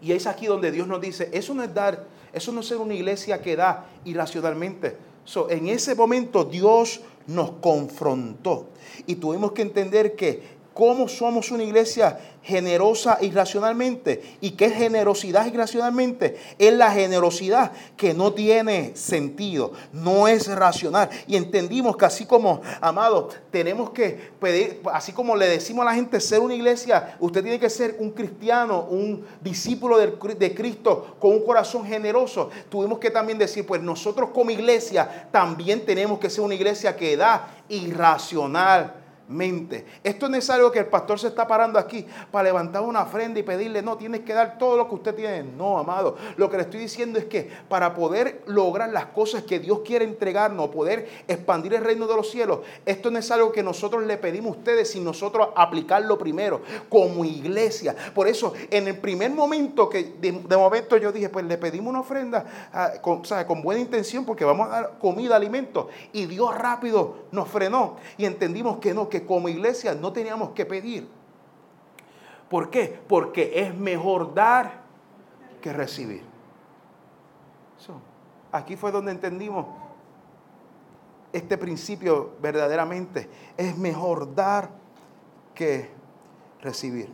[0.00, 2.76] Y es aquí donde Dios nos dice, eso no es dar, eso no es ser
[2.76, 4.96] una iglesia que da irracionalmente.
[5.48, 8.66] En ese momento Dios nos confrontó.
[9.06, 14.38] Y tuvimos que entender que cómo somos una iglesia generosa irracionalmente.
[14.40, 16.40] ¿Y qué es generosidad irracionalmente?
[16.58, 21.10] Es la generosidad que no tiene sentido, no es racional.
[21.26, 25.94] Y entendimos que así como, amado, tenemos que pedir, así como le decimos a la
[25.94, 31.32] gente, ser una iglesia, usted tiene que ser un cristiano, un discípulo de Cristo con
[31.32, 32.48] un corazón generoso.
[32.70, 37.18] Tuvimos que también decir, pues nosotros como iglesia también tenemos que ser una iglesia que
[37.18, 38.94] da irracional
[39.30, 39.86] mente.
[40.02, 43.40] Esto no es algo que el pastor se está parando aquí para levantar una ofrenda
[43.40, 45.44] y pedirle, no, tienes que dar todo lo que usted tiene.
[45.44, 46.16] No, amado.
[46.36, 50.04] Lo que le estoy diciendo es que para poder lograr las cosas que Dios quiere
[50.04, 54.16] entregarnos, poder expandir el reino de los cielos, esto no es algo que nosotros le
[54.16, 57.94] pedimos a ustedes, sin nosotros aplicarlo primero como iglesia.
[58.14, 62.00] Por eso, en el primer momento que de, momento yo dije, pues le pedimos una
[62.00, 65.88] ofrenda ah, con, con buena intención porque vamos a dar comida, alimento.
[66.12, 70.64] Y Dios rápido nos frenó y entendimos que no, que como iglesia no teníamos que
[70.66, 71.08] pedir.
[72.48, 73.00] ¿Por qué?
[73.08, 74.82] Porque es mejor dar
[75.60, 76.22] que recibir.
[78.52, 79.66] aquí fue donde entendimos
[81.32, 83.30] este principio verdaderamente.
[83.56, 84.70] Es mejor dar
[85.54, 85.90] que
[86.60, 87.08] recibir.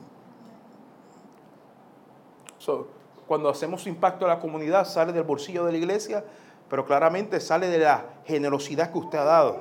[3.28, 6.24] cuando hacemos impacto a la comunidad, sale del bolsillo de la iglesia,
[6.68, 9.56] pero claramente sale de la generosidad que usted ha dado.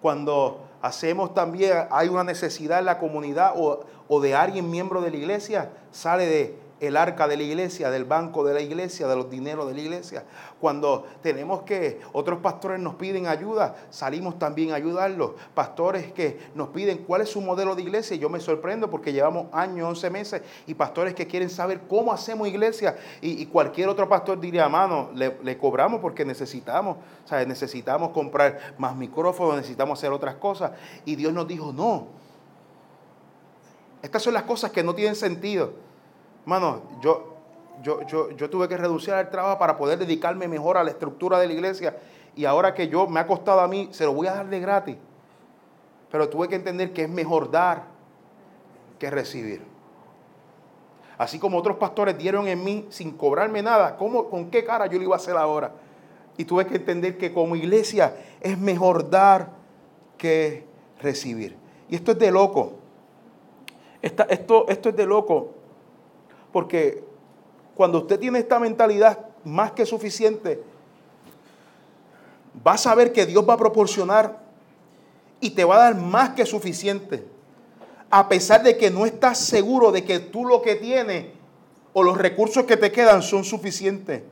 [0.00, 5.10] Cuando hacemos también, hay una necesidad en la comunidad o, o de alguien miembro de
[5.10, 9.16] la iglesia, sale de el arca de la iglesia, del banco de la iglesia, de
[9.16, 10.24] los dineros de la iglesia.
[10.60, 15.32] Cuando tenemos que, otros pastores nos piden ayuda, salimos también a ayudarlos.
[15.54, 19.46] Pastores que nos piden cuál es su modelo de iglesia, yo me sorprendo porque llevamos
[19.52, 24.38] años, 11 meses, y pastores que quieren saber cómo hacemos iglesia, y, cualquier otro pastor
[24.38, 30.72] diría, mano, le, cobramos porque necesitamos, sea, necesitamos comprar más micrófonos, necesitamos hacer otras cosas.
[31.04, 32.08] Y Dios nos dijo, no.
[34.02, 35.85] Estas son las cosas que no tienen sentido.
[36.46, 37.34] Hermano, yo,
[37.82, 41.48] yo, yo, tuve que reducir el trabajo para poder dedicarme mejor a la estructura de
[41.48, 41.96] la iglesia.
[42.36, 44.60] Y ahora que yo me ha costado a mí, se lo voy a dar de
[44.60, 44.96] gratis.
[46.08, 47.82] Pero tuve que entender que es mejor dar
[49.00, 49.60] que recibir.
[51.18, 54.98] Así como otros pastores dieron en mí sin cobrarme nada, ¿cómo, ¿con qué cara yo
[54.98, 55.72] lo iba a hacer ahora?
[56.36, 59.50] Y tuve que entender que como iglesia es mejor dar
[60.16, 60.64] que
[61.00, 61.56] recibir.
[61.88, 62.74] Y esto es de loco.
[64.00, 65.55] esto, esto es de loco.
[66.56, 67.04] Porque
[67.74, 70.62] cuando usted tiene esta mentalidad más que suficiente,
[72.66, 74.38] va a saber que Dios va a proporcionar
[75.38, 77.26] y te va a dar más que suficiente.
[78.08, 81.26] A pesar de que no estás seguro de que tú lo que tienes
[81.92, 84.22] o los recursos que te quedan son suficientes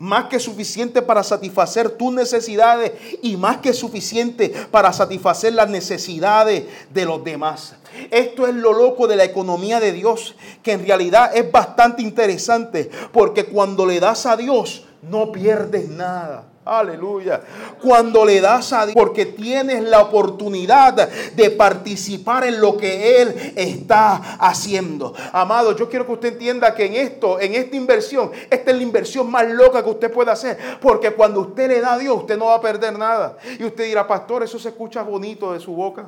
[0.00, 6.64] más que suficiente para satisfacer tus necesidades y más que suficiente para satisfacer las necesidades
[6.92, 7.74] de los demás.
[8.10, 12.90] Esto es lo loco de la economía de Dios, que en realidad es bastante interesante,
[13.12, 16.44] porque cuando le das a Dios, no pierdes nada.
[16.68, 17.40] Aleluya.
[17.80, 23.52] Cuando le das a Dios, porque tienes la oportunidad de participar en lo que Él
[23.56, 25.14] está haciendo.
[25.32, 28.82] Amado, yo quiero que usted entienda que en esto, en esta inversión, esta es la
[28.82, 30.58] inversión más loca que usted puede hacer.
[30.82, 33.38] Porque cuando usted le da a Dios, usted no va a perder nada.
[33.58, 36.06] Y usted dirá, pastor, eso se escucha bonito de su boca.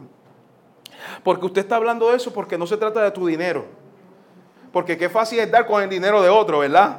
[1.22, 3.64] Porque usted está hablando de eso porque no se trata de tu dinero.
[4.72, 6.98] Porque qué fácil es dar con el dinero de otro, ¿verdad?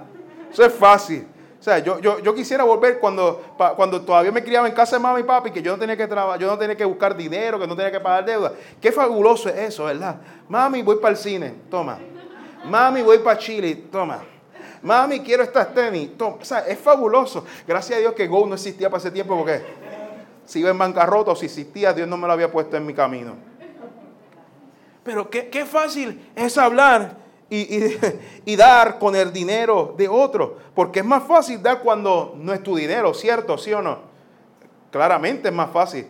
[0.52, 1.28] Eso es fácil.
[1.62, 3.40] O sea, yo, yo, quisiera volver cuando,
[3.76, 6.08] cuando todavía me criaba en casa de mamá y papi, que yo no tenía que
[6.08, 8.52] trabajar, yo no tenía que buscar dinero, que no tenía que pagar deuda.
[8.82, 10.16] Qué fabuloso es eso, ¿verdad?
[10.50, 12.00] Mami, voy para el cine, toma.
[12.66, 14.24] Mami, voy para Chile, toma.
[14.82, 16.38] Mami, quiero estas tenis, toma.
[16.42, 17.46] O sea, es fabuloso.
[17.68, 19.62] Gracias a Dios que Go no existía para ese tiempo porque
[20.46, 22.96] si iba en bancarrota o si existía, Dios no me lo había puesto en mi
[22.96, 23.51] camino.
[25.04, 27.18] Pero qué, qué fácil es hablar
[27.52, 30.58] y, dar con el dinero de otro.
[30.74, 33.58] Porque es más fácil dar cuando no es tu dinero, ¿cierto?
[33.58, 34.00] ¿Sí o no?
[34.90, 36.08] Claramente es más fácil.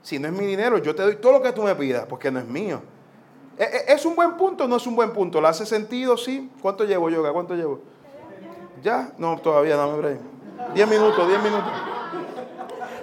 [0.00, 2.30] Si no es mi dinero, yo te doy todo lo que tú me pidas, porque
[2.30, 2.80] no es mío.
[3.58, 5.40] ¿E, e, ¿Es un buen punto o no es un buen punto?
[5.40, 6.16] ¿Le hace sentido?
[6.16, 6.48] Sí.
[6.62, 7.32] ¿Cuánto llevo, Yoga?
[7.32, 7.80] ¿Cuánto llevo?
[8.80, 9.12] ¿Ya?
[9.18, 10.18] No, todavía, dame break.
[10.74, 11.72] Diez minutos, diez minutos.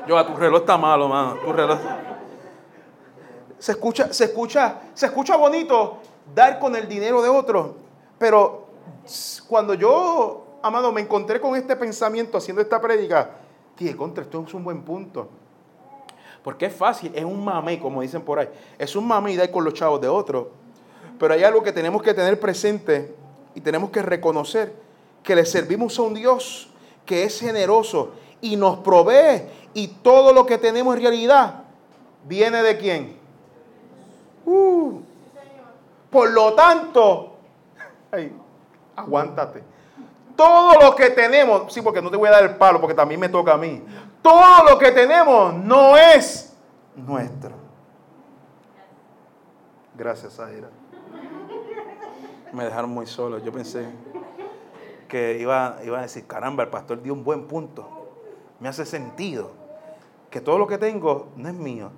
[0.08, 1.36] Yoga, tu reloj está malo, mano.
[1.36, 1.78] Tu reloj.
[3.60, 6.00] Se escucha, se escucha, se escucha bonito
[6.34, 7.76] dar con el dinero de otro.
[8.18, 8.68] Pero
[9.48, 13.32] cuando yo, amado, me encontré con este pensamiento haciendo esta prédica,
[13.78, 15.30] dije, contra, esto es un buen punto.
[16.44, 18.50] Porque es fácil, es un mamey, como dicen por ahí.
[18.78, 20.52] Es un mamey dar con los chavos de otro.
[21.20, 23.14] Pero hay algo que tenemos que tener presente
[23.56, 24.74] y tenemos que reconocer
[25.24, 26.70] que le servimos a un Dios
[27.06, 29.44] que es generoso y nos provee
[29.74, 31.64] y todo lo que tenemos en realidad
[32.28, 33.18] viene de quién?
[34.50, 35.02] Uh.
[36.10, 37.36] por lo tanto,
[38.96, 39.62] aguántate.
[40.38, 43.20] Todo lo que tenemos, sí, porque no te voy a dar el palo, porque también
[43.20, 43.84] me toca a mí.
[44.22, 46.56] Todo lo que tenemos no es
[46.96, 47.52] nuestro.
[49.96, 50.70] Gracias, Aira.
[52.54, 53.40] Me dejaron muy solo.
[53.40, 53.86] Yo pensé
[55.10, 57.90] que iba, iba a decir, caramba, el pastor dio un buen punto.
[58.62, 59.52] Me hace sentido
[60.30, 61.92] que todo lo que tengo no es mío.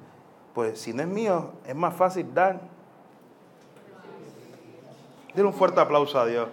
[0.54, 2.60] Pues si no es mío, es más fácil dar.
[5.34, 6.50] Dile un fuerte aplauso a Dios.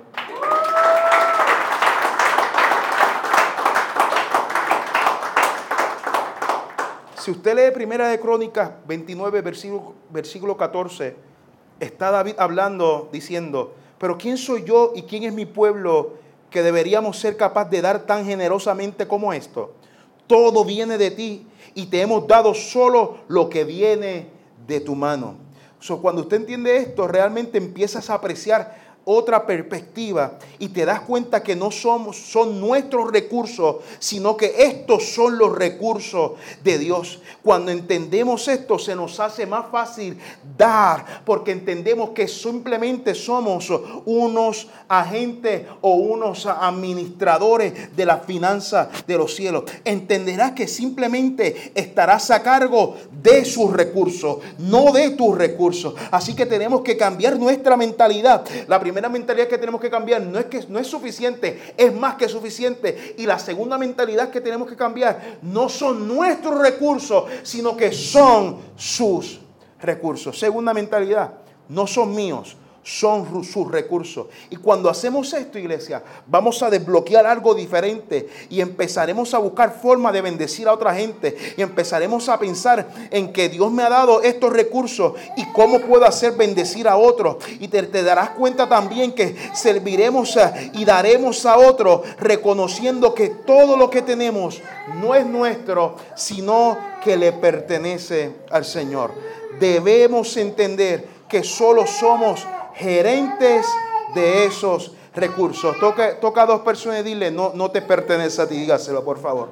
[7.27, 11.17] Si usted lee Primera de Crónicas 29, versículo, versículo 14,
[11.81, 16.13] está David hablando, diciendo, pero ¿quién soy yo y quién es mi pueblo
[16.51, 19.73] que deberíamos ser capaz de dar tan generosamente como esto?
[20.27, 24.29] Todo viene de ti y te hemos dado solo lo que viene
[24.67, 25.37] de tu mano.
[26.01, 31.55] cuando usted entiende esto, realmente empiezas a apreciar otra perspectiva y te das cuenta que
[31.55, 36.33] no somos, son nuestros recursos, sino que estos son los recursos
[36.65, 37.21] de Dios.
[37.41, 40.19] Cuando entendemos esto, se nos hace más fácil
[40.59, 43.73] dar, porque entendemos que simplemente somos
[44.05, 49.65] unos agentes o unos administradores de la finanza de los cielos.
[49.85, 55.95] Entenderás que simplemente estarás a cargo de sus recursos, no de tus recursos.
[56.11, 58.45] Así que tenemos que cambiar nuestra mentalidad.
[58.67, 61.95] La primera primera mentalidad que tenemos que cambiar no es que no es suficiente, es
[61.95, 63.15] más que suficiente.
[63.19, 68.57] Y la segunda mentalidad que tenemos que cambiar no son nuestros recursos, sino que son
[68.75, 69.39] sus
[69.83, 70.39] recursos.
[70.39, 71.35] Segunda mentalidad,
[71.69, 72.57] no son míos,
[72.87, 74.29] son sus recursos.
[74.49, 80.13] Y cuando hacemos esto, iglesia, vamos a desbloquear algo diferente y empezaremos a buscar forma
[80.13, 84.23] de bendecir a otra gente y empezaremos a pensar en que Dios me ha dado
[84.23, 87.39] estos recursos y cómo puedo hacer bendecir a otros.
[87.59, 90.39] Y te, darás cuenta también que serviremos
[90.73, 94.63] y daremos a otros reconociendo que todo lo que tenemos
[95.01, 99.11] no es nuestro, sino que le pertenece al Señor.
[99.59, 103.67] Debemos entender que solo somos gerentes
[104.15, 105.77] de esos recursos.
[105.81, 109.49] Toca, a dos personas y dile, no, no te pertenece a ti, dígaselo por favor.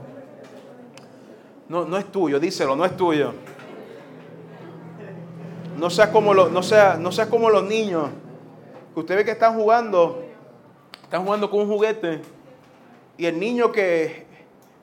[1.68, 3.32] No, no es tuyo, díselo, no es tuyo.
[5.78, 8.10] No seas como los, no sea, no seas como los niños.
[8.92, 10.22] Que usted ve que están jugando,
[11.02, 12.20] están jugando con un juguete.
[13.16, 14.26] Y el niño que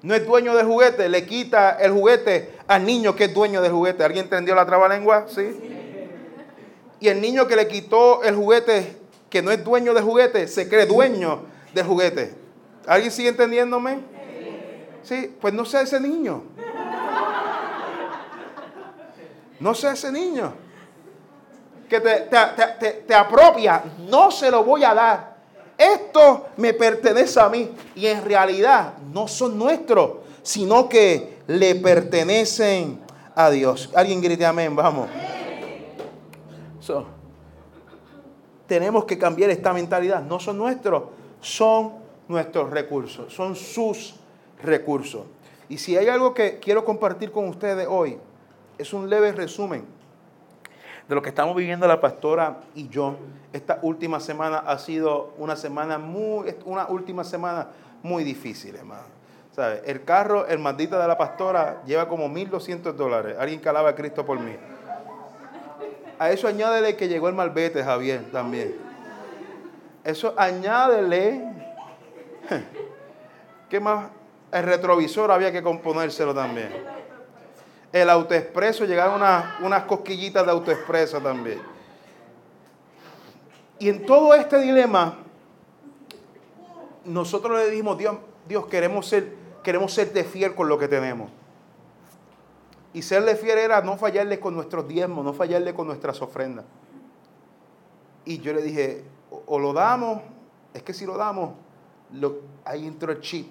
[0.02, 3.72] no es dueño del juguete, le quita el juguete al niño que es dueño del
[3.72, 4.04] juguete.
[4.04, 5.26] ¿Alguien entendió la trabalengua?
[5.28, 5.81] ¿Sí?
[7.02, 8.96] Y el niño que le quitó el juguete,
[9.28, 12.36] que no es dueño del juguete, se cree dueño del juguete.
[12.86, 14.00] ¿Alguien sigue entendiéndome?
[15.02, 16.44] Sí, pues no sea ese niño.
[19.60, 20.54] No sea ese niño.
[21.90, 23.84] Que te, apropia.
[24.08, 25.38] No se lo voy a dar.
[25.76, 27.72] Esto me pertenece a mí.
[27.96, 33.02] Y en realidad no son nuestros, sino que le pertenecen
[33.34, 33.90] a Dios.
[33.96, 35.10] Alguien grite amén, vamos
[38.68, 40.24] tenemos que cambiar esta mentalidad.
[40.24, 41.04] No son nuestros,
[41.42, 41.94] son
[42.28, 44.16] nuestros recursos, son sus
[44.64, 45.24] recursos.
[45.68, 48.18] Y si hay algo que quiero compartir con ustedes hoy,
[48.78, 49.86] es un leve resumen
[51.08, 53.18] de lo que estamos viviendo la pastora y yo.
[53.52, 57.68] Esta última semana ha sido una semana muy, una última semana
[58.04, 59.04] muy difícil, hermano.
[59.86, 63.36] El carro, el maldito de la pastora, lleva como 1.200 dólares.
[63.38, 64.56] Alguien que alaba a Cristo por mí.
[66.22, 68.76] A eso añádele que llegó el malvete, Javier, también.
[70.04, 71.52] Eso añádele.
[73.72, 74.12] ¿Qué más?
[74.52, 76.70] El retrovisor había que componérselo también.
[77.92, 79.20] El autoexpreso, llegaron
[79.64, 81.60] unas cosquillitas de autoexpreso también.
[83.80, 85.18] Y en todo este dilema,
[87.04, 88.18] nosotros le dijimos, Dios,
[88.48, 90.00] Dios queremos ser, queremos
[90.32, 91.32] fiel con lo que tenemos.
[92.94, 96.66] Y serle fiel era no fallarle con nuestros diezmos, no fallarle con nuestras ofrendas.
[98.26, 99.04] Y yo le dije,
[99.46, 100.22] o, lo damos,
[100.74, 101.52] es que si lo damos,
[102.14, 103.50] lo, ahí entró el chip,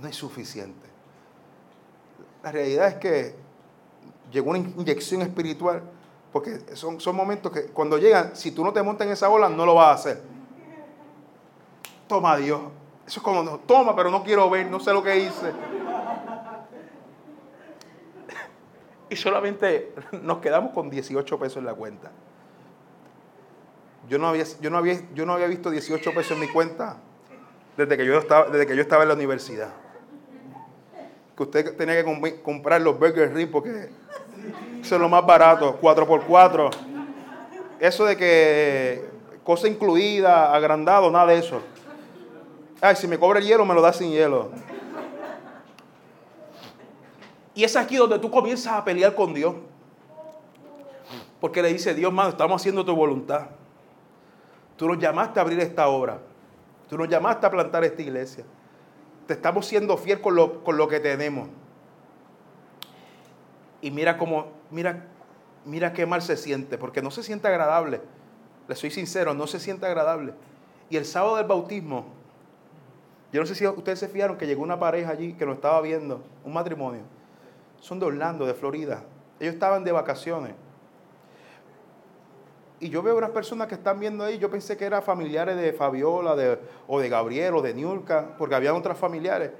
[0.00, 0.88] no es suficiente.
[2.42, 3.34] La realidad es que
[4.32, 5.82] llegó una inyección espiritual,
[6.32, 9.48] porque son, son momentos que cuando llegan, si tú no te montas en esa ola,
[9.48, 10.22] no lo vas a hacer.
[12.08, 12.60] Toma Dios.
[13.06, 15.52] Eso es como, toma, pero no quiero ver, no sé lo que hice.
[19.10, 19.92] Y solamente
[20.22, 22.10] nos quedamos con 18 pesos en la cuenta.
[24.08, 26.96] Yo no había, yo no había, yo no había visto 18 pesos en mi cuenta
[27.76, 29.70] desde que yo estaba, desde que yo estaba en la universidad.
[31.36, 33.90] Que usted tenía que comprar los Burger Ring porque
[34.80, 36.70] eso es lo más barato, 4x4.
[37.78, 39.04] Eso de que
[39.44, 41.60] cosa incluida, agrandado, nada de eso.
[42.80, 44.50] Ay, si me cobra el hielo, me lo da sin hielo.
[47.54, 49.54] Y es aquí donde tú comienzas a pelear con Dios.
[51.40, 53.48] Porque le dice, Dios, mano, estamos haciendo tu voluntad.
[54.76, 56.20] Tú nos llamaste a abrir esta obra.
[56.88, 58.44] Tú nos llamaste a plantar esta iglesia.
[59.26, 61.48] Te estamos siendo fiel con lo, con lo que tenemos.
[63.80, 65.06] Y mira cómo, mira,
[65.64, 68.00] mira qué mal se siente, porque no se siente agradable.
[68.68, 70.34] Le soy sincero, no se siente agradable.
[70.90, 72.06] Y el sábado del bautismo,
[73.32, 75.80] yo no sé si ustedes se fijaron que llegó una pareja allí que nos estaba
[75.80, 77.02] viendo, un matrimonio.
[77.80, 79.02] Son de Orlando, de Florida.
[79.40, 80.54] Ellos estaban de vacaciones.
[82.78, 85.72] Y yo veo unas personas que están viendo ahí, yo pensé que eran familiares de
[85.74, 86.58] Fabiola de,
[86.88, 89.50] o de Gabriel o de Niurka, porque había otras familiares.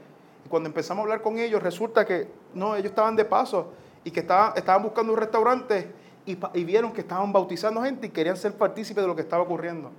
[0.45, 3.73] Y cuando empezamos a hablar con ellos, resulta que no, ellos estaban de paso
[4.05, 5.93] y que estaban, estaban buscando un restaurante
[6.25, 9.43] y, y, vieron que estaban bautizando gente y querían ser partícipes de lo que estaba
[9.43, 9.91] ocurriendo.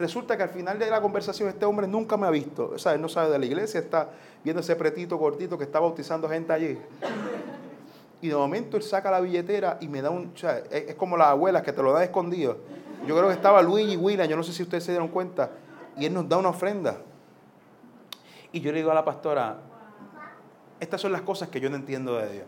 [0.00, 2.70] Resulta que al final de la conversación este hombre nunca me ha visto.
[2.74, 4.08] O sea, él no sabe de la iglesia, está
[4.42, 6.78] viendo ese pretito cortito que está bautizando gente allí.
[8.22, 10.32] Y de momento él saca la billetera y me da un...
[10.34, 12.56] O sea, es, como las abuelas que te lo dan escondido.
[13.06, 15.50] Yo creo que estaba Luigi y William, yo no sé si ustedes se dieron cuenta.
[15.98, 16.96] Y él nos da una ofrenda.
[18.52, 19.58] Y yo le digo a la pastora,
[20.80, 22.46] estas son las cosas que yo no entiendo de Dios.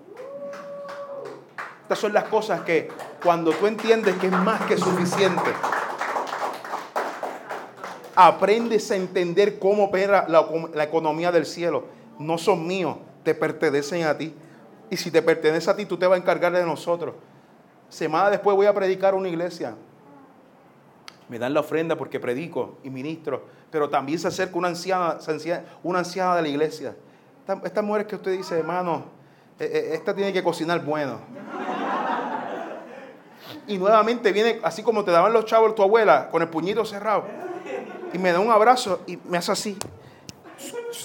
[1.82, 2.88] Estas son las cosas que
[3.22, 5.52] cuando tú entiendes que es más que suficiente,
[8.14, 11.84] aprendes a entender cómo opera la, economía del cielo.
[12.18, 14.34] No son míos, te pertenecen a ti.
[14.90, 17.14] Y si te pertenece a ti, tú te vas a encargar de nosotros.
[17.88, 19.74] Semana después voy a predicar una iglesia.
[21.28, 23.44] Me dan la ofrenda porque predico y ministro.
[23.70, 25.18] Pero también se acerca una anciana,
[25.82, 26.94] una anciana de la iglesia.
[27.64, 29.04] Estas mujeres que usted dice, hermano,
[29.58, 31.20] eh, eh, esta tiene que cocinar bueno.
[33.66, 37.24] Y nuevamente viene, así como te daban los chavos tu abuela, con el puñito cerrado.
[38.12, 39.78] Y me da un abrazo y me hace así.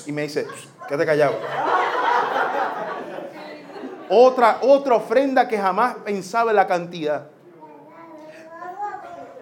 [0.05, 0.47] Y me dice,
[0.87, 1.35] quédate callado.
[4.09, 7.27] Otra, otra ofrenda que jamás pensaba en la cantidad.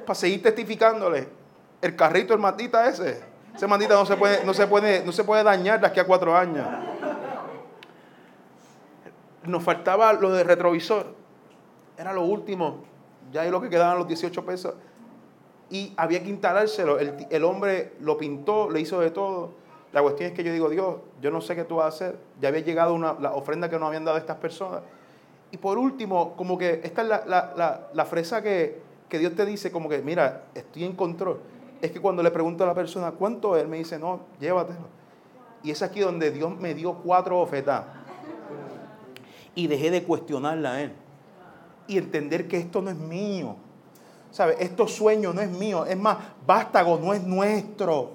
[0.06, 1.30] Para seguir testificándole.
[1.82, 3.22] El carrito, el matita ese.
[3.56, 6.06] Ese matita no se puede, no se puede, no se puede dañar de aquí a
[6.06, 6.68] cuatro años.
[9.44, 11.14] Nos faltaba lo de retrovisor.
[11.98, 12.84] Era lo último.
[13.32, 14.74] Ya ahí lo que quedaban los 18 pesos.
[15.76, 17.00] Y había que instalárselo.
[17.00, 19.66] El, el hombre lo pintó, le hizo de todo
[19.96, 22.18] la cuestión es que yo digo, Dios, yo no sé qué tú vas a hacer.
[22.42, 24.82] Ya había llegado una, la ofrenda que nos habían dado estas personas.
[25.52, 30.02] Y por último, como que esta es la, fresa que, Dios te dice, como que,
[30.02, 31.40] mira, estoy en control.
[31.82, 33.64] Es que cuando le pregunto a la persona, ¿cuánto es?
[33.64, 34.86] Él me dice, no, llévatelo.
[35.64, 37.86] Y es aquí donde Dios me dio cuatro ofertas.
[39.56, 40.92] Y dejé de cuestionarla a Él.
[41.88, 43.56] Y entender que esto no es mío.
[44.36, 44.58] ¿Sabes?
[44.60, 45.86] Estos sueños no es mío.
[45.86, 48.12] Es más, vástago no es nuestro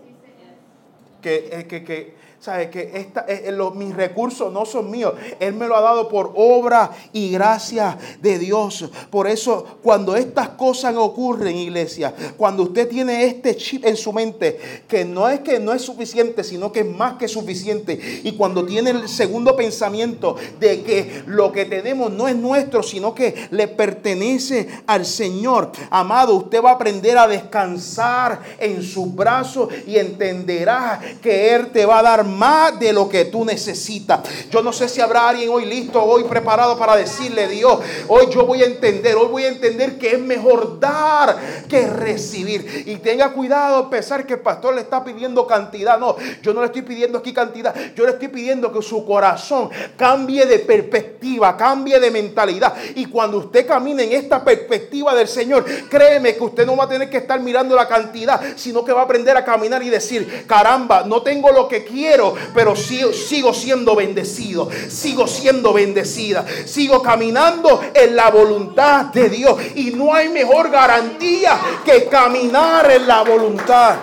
[1.22, 2.70] que, eh, que, que ¿sabe?
[2.70, 5.12] Que esta, eh, eh, mis recursos no son míos.
[5.38, 8.90] Él me lo ha dado por obra y gracia de Dios.
[9.10, 14.58] Por eso, cuando estas cosas ocurren, iglesia, cuando usted tiene este chip en su mente,
[14.88, 18.20] que no es que no es suficiente, sino que es más que suficiente.
[18.24, 23.14] Y cuando tiene el segundo pensamiento de que lo que tenemos no es nuestro, sino
[23.14, 25.72] que le pertenece al Señor.
[25.90, 31.84] Amado, usted va a aprender a descansar en sus brazos y entenderá que Él te
[31.84, 34.20] va a dar más de lo que tú necesitas.
[34.50, 37.78] Yo no sé si habrá alguien hoy listo, hoy preparado para decirle, Dios,
[38.08, 42.84] hoy yo voy a entender, hoy voy a entender que es mejor dar que recibir.
[42.86, 45.98] Y tenga cuidado pensar que el pastor le está pidiendo cantidad.
[45.98, 47.74] No, yo no le estoy pidiendo aquí cantidad.
[47.94, 52.74] Yo le estoy pidiendo que su corazón cambie de perspectiva, cambie de mentalidad.
[52.94, 56.88] Y cuando usted camine en esta perspectiva del Señor, créeme que usted no va a
[56.88, 60.44] tener que estar mirando la cantidad, sino que va a aprender a caminar y decir,
[60.46, 62.19] caramba, no tengo lo que quiero
[62.54, 69.58] pero sigo, siendo bendecido, sigo siendo bendecida, sigo caminando en la voluntad de Dios.
[69.74, 73.96] Y no hay mejor garantía que caminar en la voluntad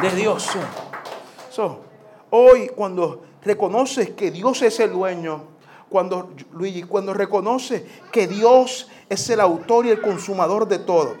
[0.00, 0.48] de Dios.
[2.30, 5.44] hoy cuando reconoces que Dios es el dueño,
[5.88, 11.14] cuando Luigi, cuando reconoces que Dios es el autor y el consumador de todo,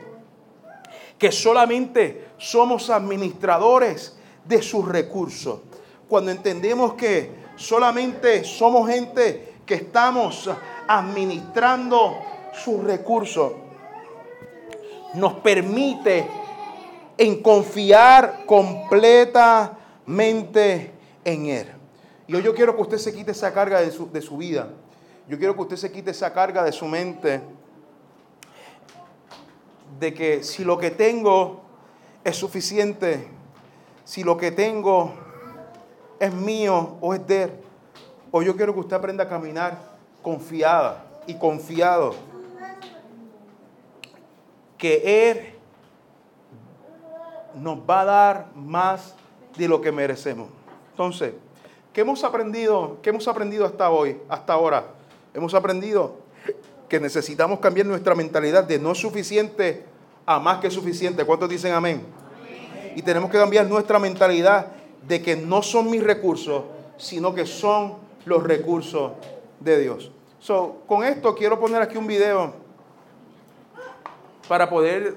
[1.18, 5.60] que solamente somos administradores de sus recursos.
[6.08, 10.50] Cuando entendemos que solamente somos gente que estamos
[10.88, 12.16] administrando
[12.52, 13.52] sus recursos,
[15.14, 16.26] nos permite
[17.16, 20.90] en confiar completamente
[21.24, 21.68] en Él.
[22.26, 24.70] Y hoy yo quiero que usted se quite esa carga de su, de su vida.
[25.28, 27.40] Yo quiero que usted se quite esa carga de su mente
[30.00, 31.60] de que si lo que tengo
[32.24, 33.28] es suficiente,
[34.04, 35.12] si lo que tengo
[36.18, 37.52] es mío o es de Él,
[38.30, 39.78] o yo quiero que usted aprenda a caminar
[40.22, 42.14] confiada y confiado
[44.78, 45.54] que Él
[47.54, 49.14] nos va a dar más
[49.56, 50.48] de lo que merecemos.
[50.90, 51.34] Entonces,
[51.92, 52.98] ¿qué hemos aprendido?
[53.02, 54.86] ¿Qué hemos aprendido hasta hoy, hasta ahora?
[55.34, 56.16] Hemos aprendido
[56.88, 59.84] que necesitamos cambiar nuestra mentalidad de no suficiente
[60.26, 61.24] a más que suficiente.
[61.24, 62.04] ¿Cuántos dicen amén?
[62.94, 64.68] Y tenemos que cambiar nuestra mentalidad
[65.06, 66.64] de que no son mis recursos,
[66.96, 69.12] sino que son los recursos
[69.60, 70.10] de Dios.
[70.38, 72.52] So, con esto quiero poner aquí un video
[74.48, 75.16] para poder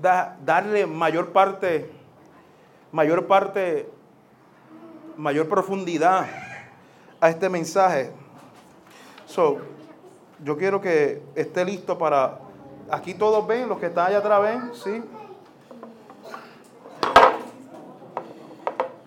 [0.00, 1.90] darle mayor parte,
[2.92, 3.88] mayor parte,
[5.16, 6.26] mayor profundidad
[7.20, 8.12] a este mensaje.
[9.26, 9.58] So,
[10.44, 12.40] yo quiero que esté listo para.
[12.90, 15.02] Aquí todos ven, los que están allá atrás ven, ¿sí?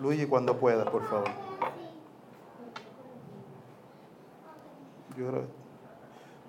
[0.02, 1.28] Luigi, cuando pueda, por favor.
[5.16, 5.44] Yo creo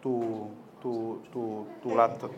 [0.01, 0.49] tu,
[0.82, 2.32] tu, tu, tu laptop.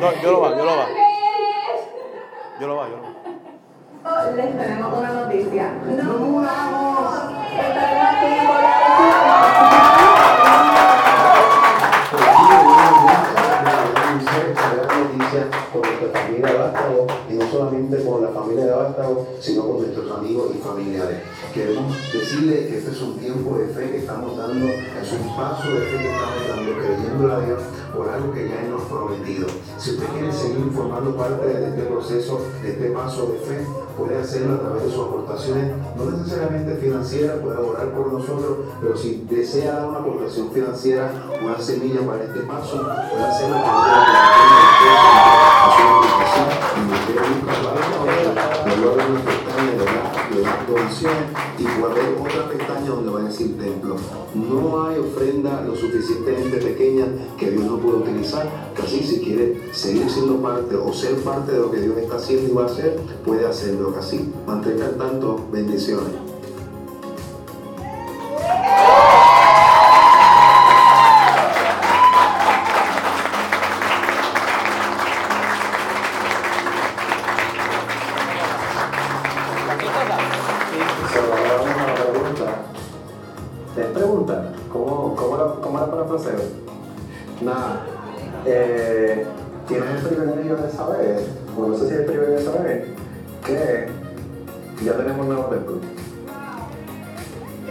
[0.00, 0.86] No, yo lo va, yo lo va.
[2.58, 4.30] Yo lo va, yo lo va.
[4.30, 5.72] Les tenemos una noticia.
[5.84, 7.95] ¡No muramos!
[14.56, 18.64] Estaremos aquí por la con nuestra familia de Vástago y no solamente con la familia
[18.66, 21.18] de Vástago, sino con nuestros amigos y familiares.
[21.54, 25.70] Queremos decirles que este es un tiempo de fe que estamos dando, es un paso
[25.70, 27.62] de fe que estamos dando, creyendo a Dios
[27.96, 29.46] por algo que ya hemos prometido.
[29.78, 33.66] Si usted quiere seguir formando parte de este proceso, de este paso de fe,
[33.96, 38.96] puede hacerlo a través de sus aportaciones, no necesariamente financieras, puede orar por nosotros, pero
[38.96, 41.10] si desea dar una aportación financiera,
[41.42, 45.12] una semilla para este paso, puede hacerlo a través de la
[45.66, 46.06] aplicación
[46.76, 47.76] y usted para
[49.24, 49.75] pestaña de
[51.58, 53.96] y haber otra pestaña donde va a decir templo.
[54.34, 57.06] No hay ofrenda lo suficientemente pequeña
[57.38, 61.60] que Dios no puede utilizar, así si quiere seguir siendo parte o ser parte de
[61.60, 64.32] lo que Dios está haciendo y va a hacer, puede hacerlo así.
[64.46, 66.25] Mantenga tanto, bendiciones.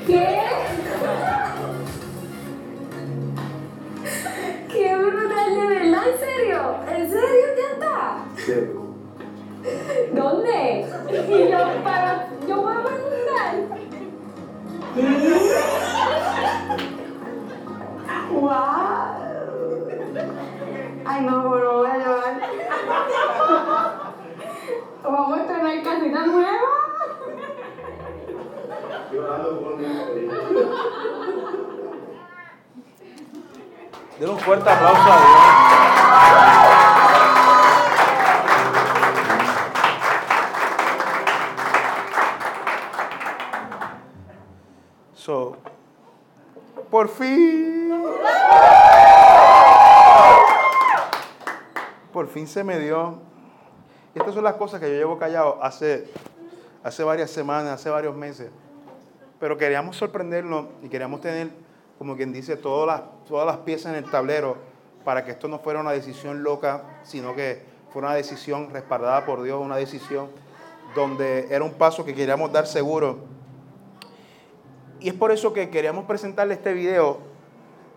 [0.08, 0.40] ¿Qué?
[4.72, 6.08] ¡Qué brutal, de verdad!
[6.08, 6.76] ¿En serio?
[6.90, 8.26] ¿En serio ya está?
[8.36, 8.58] Sí.
[10.14, 10.86] ¿Dónde?
[11.12, 13.52] Y yo, para, yo voy a preguntar.
[18.32, 19.16] ¡Wow!
[21.06, 22.36] Ay, no, pero voy a llorar.
[25.04, 26.86] Vamos a estrenar casita nueva.
[34.28, 35.66] Un fuerte aplauso a Dios.
[45.14, 45.58] So,
[46.92, 48.04] por fin.
[52.14, 53.20] Por fin se me dio.
[54.14, 56.10] Estas son las cosas que yo llevo callado hace,
[56.84, 58.50] hace varias semanas, hace varios meses.
[59.40, 61.50] Pero queríamos sorprendernos y queríamos tener,
[61.98, 64.58] como quien dice, todas las, todas las piezas en el tablero
[65.04, 69.44] para que esto no fuera una decisión loca, sino que fuera una decisión respaldada por
[69.44, 70.30] Dios, una decisión
[70.96, 73.20] donde era un paso que queríamos dar seguro.
[75.00, 77.20] Y es por eso que queríamos presentarle este video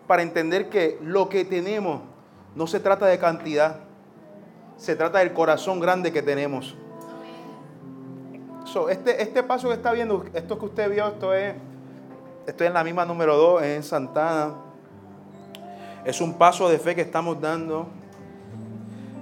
[0.07, 2.03] para entender que lo que tenemos
[2.55, 3.80] no se trata de cantidad,
[4.76, 6.76] se trata del corazón grande que tenemos.
[8.64, 11.55] So, este, este paso que está viendo, esto que usted vio, esto es,
[12.49, 14.55] estoy en la misma número 2, es en Santana.
[16.05, 17.86] Es un paso de fe que estamos dando.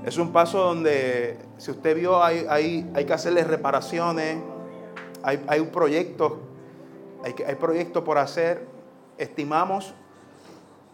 [0.04, 4.38] Es un paso donde, si usted vio, hay, hay, hay que hacerle reparaciones,
[5.24, 6.38] hay, hay un proyecto,
[7.24, 8.64] hay, hay proyectos por hacer.
[9.18, 9.92] Estimamos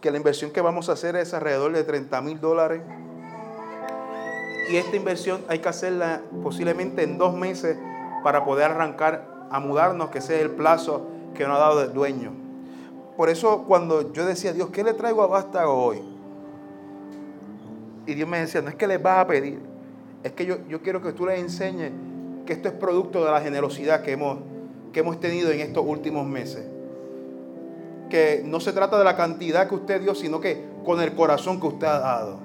[0.01, 2.81] que la inversión que vamos a hacer es alrededor de 30 mil dólares.
[4.71, 7.77] Y esta inversión hay que hacerla posiblemente en dos meses
[8.23, 12.31] para poder arrancar a mudarnos, que es el plazo que nos ha dado el dueño.
[13.17, 16.01] Por eso cuando yo decía, Dios, ¿qué le traigo a Vástago hoy?
[18.05, 19.59] Y Dios me decía, no es que les vas a pedir,
[20.23, 21.91] es que yo, yo quiero que tú les enseñes
[22.45, 24.39] que esto es producto de la generosidad que hemos,
[24.91, 26.65] que hemos tenido en estos últimos meses.
[28.09, 31.59] Que no se trata de la cantidad que usted dio, sino que con el corazón
[31.59, 32.37] que usted ha dado.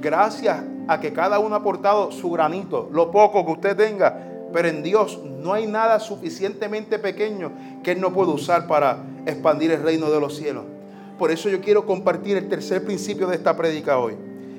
[0.00, 4.68] Gracias a que cada uno ha aportado su granito, lo poco que usted tenga, pero
[4.68, 9.82] en Dios no hay nada suficientemente pequeño que Él no pueda usar para expandir el
[9.82, 10.64] reino de los cielos.
[11.18, 14.14] Por eso yo quiero compartir el tercer principio de esta prédica hoy.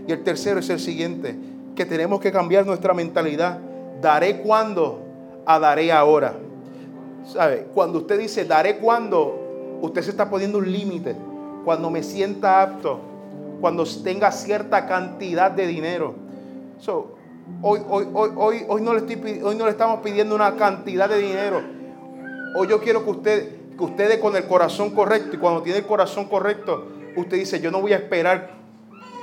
[0.08, 1.36] Y el tercero es el siguiente,
[1.76, 3.60] que tenemos que cambiar nuestra mentalidad.
[4.02, 5.02] Daré cuando,
[5.46, 6.36] a daré ahora.
[7.26, 7.68] ¿Sabe?
[7.74, 11.16] Cuando usted dice daré cuando, usted se está poniendo un límite.
[11.64, 13.00] Cuando me sienta apto,
[13.62, 16.16] cuando tenga cierta cantidad de dinero.
[16.80, 17.16] So,
[17.62, 18.94] hoy, hoy, hoy, hoy, hoy, no
[19.66, 21.62] le estamos pidiendo una cantidad de dinero.
[22.56, 25.36] Hoy yo quiero que usted, que usted dé con el corazón correcto.
[25.36, 28.52] Y cuando tiene el corazón correcto, usted dice, yo no voy a esperar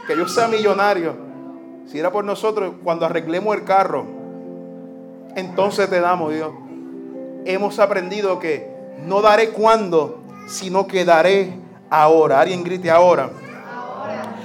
[0.07, 1.15] que yo sea millonario.
[1.87, 4.07] Si era por nosotros, cuando arreglemos el carro,
[5.37, 6.53] entonces te damos, Dios.
[7.45, 8.69] Hemos aprendido que
[9.07, 11.55] no daré cuando, sino que daré
[11.89, 12.41] ahora.
[12.41, 13.31] Alguien grite ahora.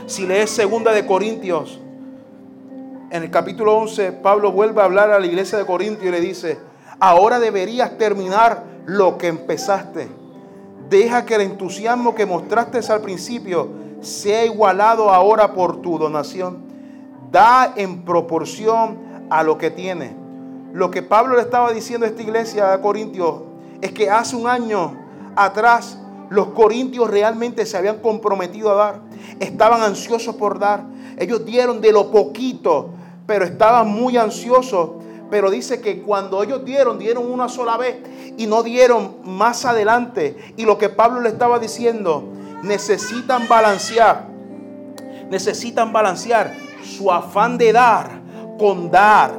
[0.06, 1.82] Si lees segunda de Corintios,
[3.16, 6.20] en el capítulo 11, Pablo vuelve a hablar a la iglesia de Corintios y le
[6.20, 6.60] dice,
[7.00, 10.10] ahora deberías terminar lo que empezaste.
[10.90, 13.70] Deja que el entusiasmo que mostraste al principio
[14.02, 16.66] sea igualado ahora por tu donación.
[17.32, 18.98] Da en proporción
[19.30, 20.12] a lo que tienes.
[20.74, 23.36] Lo que Pablo le estaba diciendo a esta iglesia de Corintios
[23.82, 24.94] es que hace un año
[25.38, 25.98] atrás
[26.30, 29.02] los corintios realmente se habían comprometido a dar.
[29.40, 30.84] Estaban ansiosos por dar.
[31.18, 32.90] Ellos dieron de lo poquito,
[33.26, 34.92] pero estaban muy ansiosos.
[35.30, 37.98] Pero dice que cuando ellos dieron, dieron una sola vez
[38.38, 40.54] y no dieron más adelante.
[40.56, 42.24] Y lo que Pablo le estaba diciendo,
[42.64, 44.28] necesitan balancear.
[45.30, 46.54] Necesitan balancear
[46.84, 48.22] su afán de dar
[48.60, 49.34] con dar.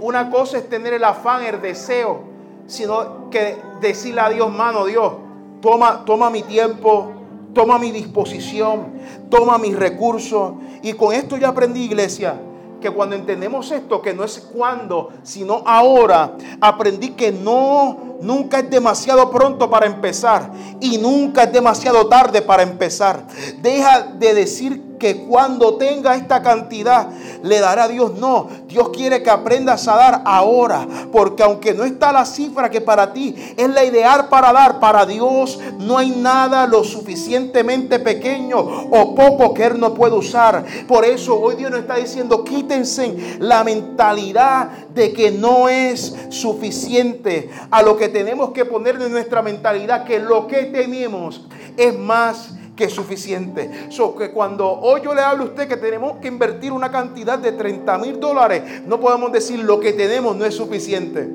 [0.00, 2.24] Una cosa es tener el afán, el deseo,
[2.66, 5.14] sino que decirle a Dios, mano, Dios,
[5.62, 7.10] toma, toma mi tiempo,
[7.52, 8.92] toma mi disposición,
[9.30, 10.54] toma mis recursos.
[10.82, 12.40] Y con esto ya aprendí, iglesia,
[12.80, 18.70] que cuando entendemos esto, que no es cuando, sino ahora, aprendí que no, nunca es
[18.70, 20.50] demasiado pronto para empezar
[20.80, 23.26] y nunca es demasiado tarde para empezar.
[23.60, 27.08] Deja de decir que cuando tenga esta cantidad
[27.42, 28.14] le dará a Dios.
[28.20, 32.80] No, Dios quiere que aprendas a dar ahora, porque aunque no está la cifra que
[32.80, 38.60] para ti es la ideal para dar, para Dios no hay nada lo suficientemente pequeño
[38.60, 40.64] o poco que Él no puede usar.
[40.86, 47.50] Por eso hoy Dios nos está diciendo, quítense la mentalidad de que no es suficiente.
[47.72, 51.46] A lo que tenemos que poner en nuestra mentalidad que lo que tenemos
[51.76, 53.70] es más que suficiente.
[53.90, 57.38] So, que cuando hoy yo le hablo a usted que tenemos que invertir una cantidad
[57.38, 61.28] de 30 mil dólares, no podemos decir lo que tenemos no es suficiente.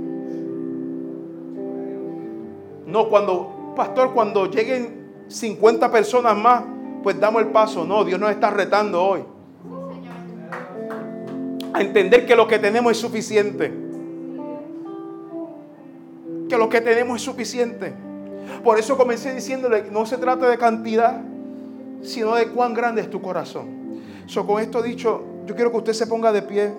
[2.85, 6.63] No, cuando, pastor, cuando lleguen 50 personas más,
[7.03, 7.85] pues damos el paso.
[7.85, 9.23] No, Dios nos está retando hoy.
[11.73, 13.86] A entender que lo que tenemos es suficiente.
[16.49, 17.93] Que lo que tenemos es suficiente.
[18.63, 21.21] Por eso comencé diciéndole, no se trata de cantidad,
[22.01, 24.01] sino de cuán grande es tu corazón.
[24.27, 26.73] So, con esto dicho, yo quiero que usted se ponga de pie.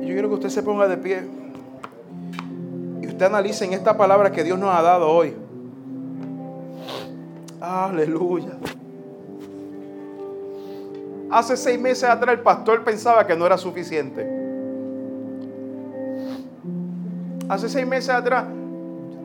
[0.00, 1.22] Yo quiero que usted se ponga de pie.
[3.02, 5.34] Y usted analice en esta palabra que Dios nos ha dado hoy.
[7.60, 8.58] Aleluya.
[11.30, 14.44] Hace seis meses atrás el pastor pensaba que no era suficiente.
[17.48, 18.46] Hace seis meses atrás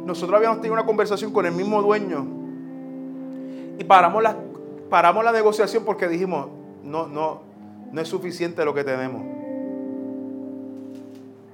[0.05, 2.25] nosotros habíamos tenido una conversación con el mismo dueño
[3.77, 4.35] y paramos la,
[4.89, 6.47] paramos la negociación porque dijimos,
[6.83, 7.41] no, no,
[7.91, 9.21] no es suficiente lo que tenemos.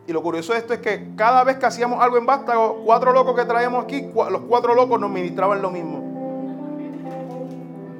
[0.08, 3.12] Y lo curioso de esto es que cada vez que hacíamos algo en Vástago, cuatro
[3.12, 6.04] locos que traíamos aquí, los cuatro locos nos ministraban lo mismo.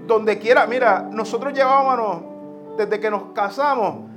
[0.08, 2.35] Donde quiera, mira, nosotros llevábamos,
[2.78, 4.10] desde que nos casamos,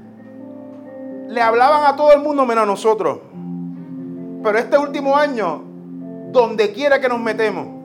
[1.28, 3.20] le hablaban a todo el mundo menos a nosotros.
[4.42, 5.62] Pero este último año,
[6.32, 7.78] donde quiera que nos metemos.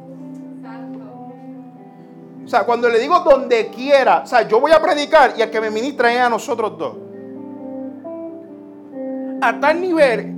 [2.46, 5.50] O sea, cuando le digo donde quiera, o sea, yo voy a predicar y el
[5.50, 6.98] que me ministra es a nosotros dos.
[9.42, 10.36] A tal nivel,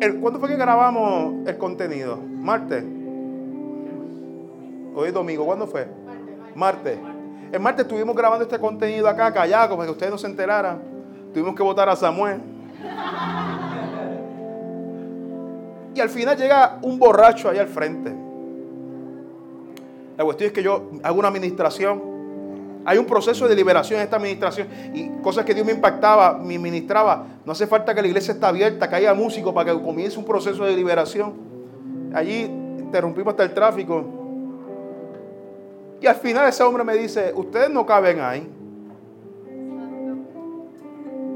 [0.00, 2.16] el, ¿cuándo fue que grabamos el contenido?
[2.16, 2.84] ¿Martes?
[4.94, 5.88] Hoy es domingo, ¿cuándo fue?
[6.54, 6.98] Martes.
[7.50, 10.80] El martes estuvimos grabando este contenido acá, callado, para que ustedes no se enteraran.
[11.32, 12.40] Tuvimos que votar a Samuel.
[15.94, 18.12] Y al final llega un borracho ahí al frente.
[20.16, 22.18] La cuestión es que yo hago una administración.
[22.84, 24.68] Hay un proceso de liberación en esta administración.
[24.92, 27.26] Y cosas que Dios me impactaba, me ministraba.
[27.46, 30.24] No hace falta que la iglesia esté abierta, que haya músico para que comience un
[30.24, 31.32] proceso de liberación.
[32.12, 34.17] Allí interrumpimos hasta el tráfico.
[36.00, 38.48] Y al final ese hombre me dice, ustedes no caben ahí.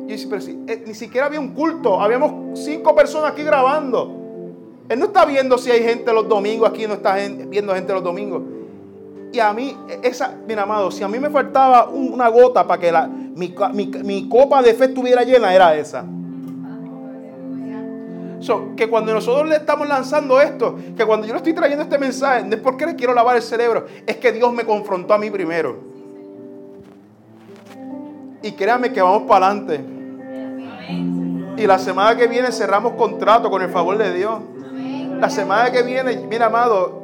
[0.07, 4.19] Y dice, pero si, eh, ni siquiera había un culto, habíamos cinco personas aquí grabando.
[4.89, 7.17] Él no está viendo si hay gente los domingos, aquí no está
[7.49, 8.43] viendo gente los domingos.
[9.33, 12.93] Y a mí, esa, mira amado, si a mí me faltaba una gota para que
[12.93, 13.55] la, mi,
[14.05, 16.05] mi, copa de fe estuviera llena, era esa.
[18.77, 22.45] Que cuando nosotros le estamos lanzando esto, que cuando yo le estoy trayendo este mensaje,
[22.45, 25.31] no es porque le quiero lavar el cerebro, es que Dios me confrontó a mí
[25.31, 25.77] primero.
[28.43, 29.81] Y créame que vamos para adelante.
[31.57, 34.41] Y la semana que viene cerramos contrato con el favor de Dios.
[35.21, 37.01] La semana que viene, mira amado,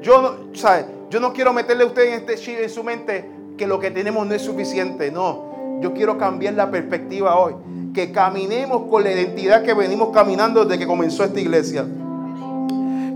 [0.00, 0.86] yo no, ¿sabe?
[1.12, 3.90] yo no quiero meterle a usted en este chip en su mente que lo que
[3.90, 5.12] tenemos no es suficiente.
[5.12, 5.51] No,
[5.82, 7.54] yo quiero cambiar la perspectiva hoy.
[7.92, 11.84] Que caminemos con la identidad que venimos caminando desde que comenzó esta iglesia.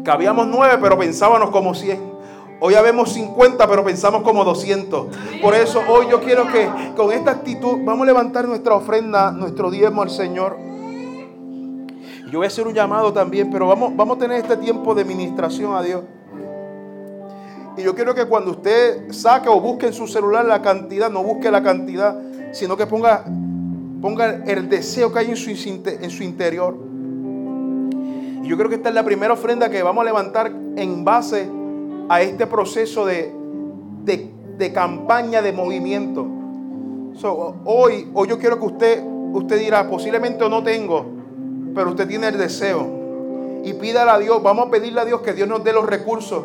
[0.05, 2.15] Que habíamos nueve, pero pensábamos como cien.
[2.59, 5.07] Hoy habemos 50, pero pensamos como 200.
[5.43, 9.71] Por eso hoy yo quiero que con esta actitud vamos a levantar nuestra ofrenda, nuestro
[9.71, 10.57] diezmo al Señor.
[12.31, 15.05] Yo voy a hacer un llamado también, pero vamos, vamos a tener este tiempo de
[15.05, 16.03] ministración a Dios.
[17.77, 21.23] Y yo quiero que cuando usted saque o busque en su celular la cantidad, no
[21.23, 22.19] busque la cantidad,
[22.57, 23.25] sino que ponga,
[24.01, 26.75] ponga el deseo que hay en su, en su interior.
[28.43, 31.49] Y yo creo que esta es la primera ofrenda que vamos a levantar en base
[32.09, 33.33] a este proceso de,
[34.05, 36.27] de, campaña, de movimiento.
[37.65, 41.05] hoy, hoy yo quiero que usted, usted dirá, posiblemente no tengo,
[41.75, 42.89] pero usted tiene el deseo.
[43.65, 46.45] Y pídale a Dios, vamos a pedirle a Dios que Dios nos dé los recursos,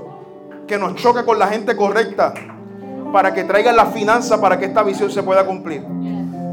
[0.67, 2.33] que nos choque con la gente correcta,
[3.11, 5.83] para que traigan la finanza para que esta visión se pueda cumplir.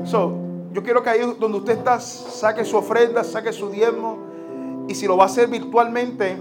[0.05, 4.19] yo quiero que ahí donde usted está, saque su ofrenda, saque su diezmo,
[4.89, 6.37] y si lo va a hacer virtualmente,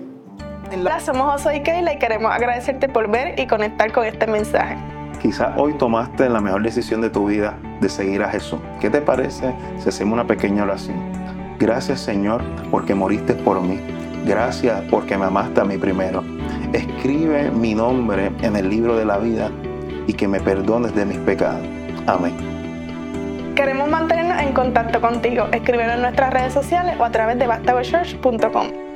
[0.72, 0.92] en la...
[0.92, 4.78] Hola, somos José y Keila y queremos agradecerte por ver y conectar con este mensaje.
[5.22, 8.60] Quizá hoy tomaste la mejor decisión de tu vida de seguir a Jesús.
[8.80, 10.98] ¿Qué te parece si hacemos una pequeña oración?
[11.58, 13.80] Gracias Señor porque moriste por mí.
[14.26, 16.24] Gracias porque me amaste a mí primero.
[16.74, 19.50] Escribe mi nombre en el libro de la vida
[20.08, 21.66] y que me perdones de mis pecados.
[22.08, 22.36] Amén.
[23.56, 25.48] Queremos mantenernos en contacto contigo.
[25.52, 28.87] Escríbenos en nuestras redes sociales o a través de bastagochurch.com.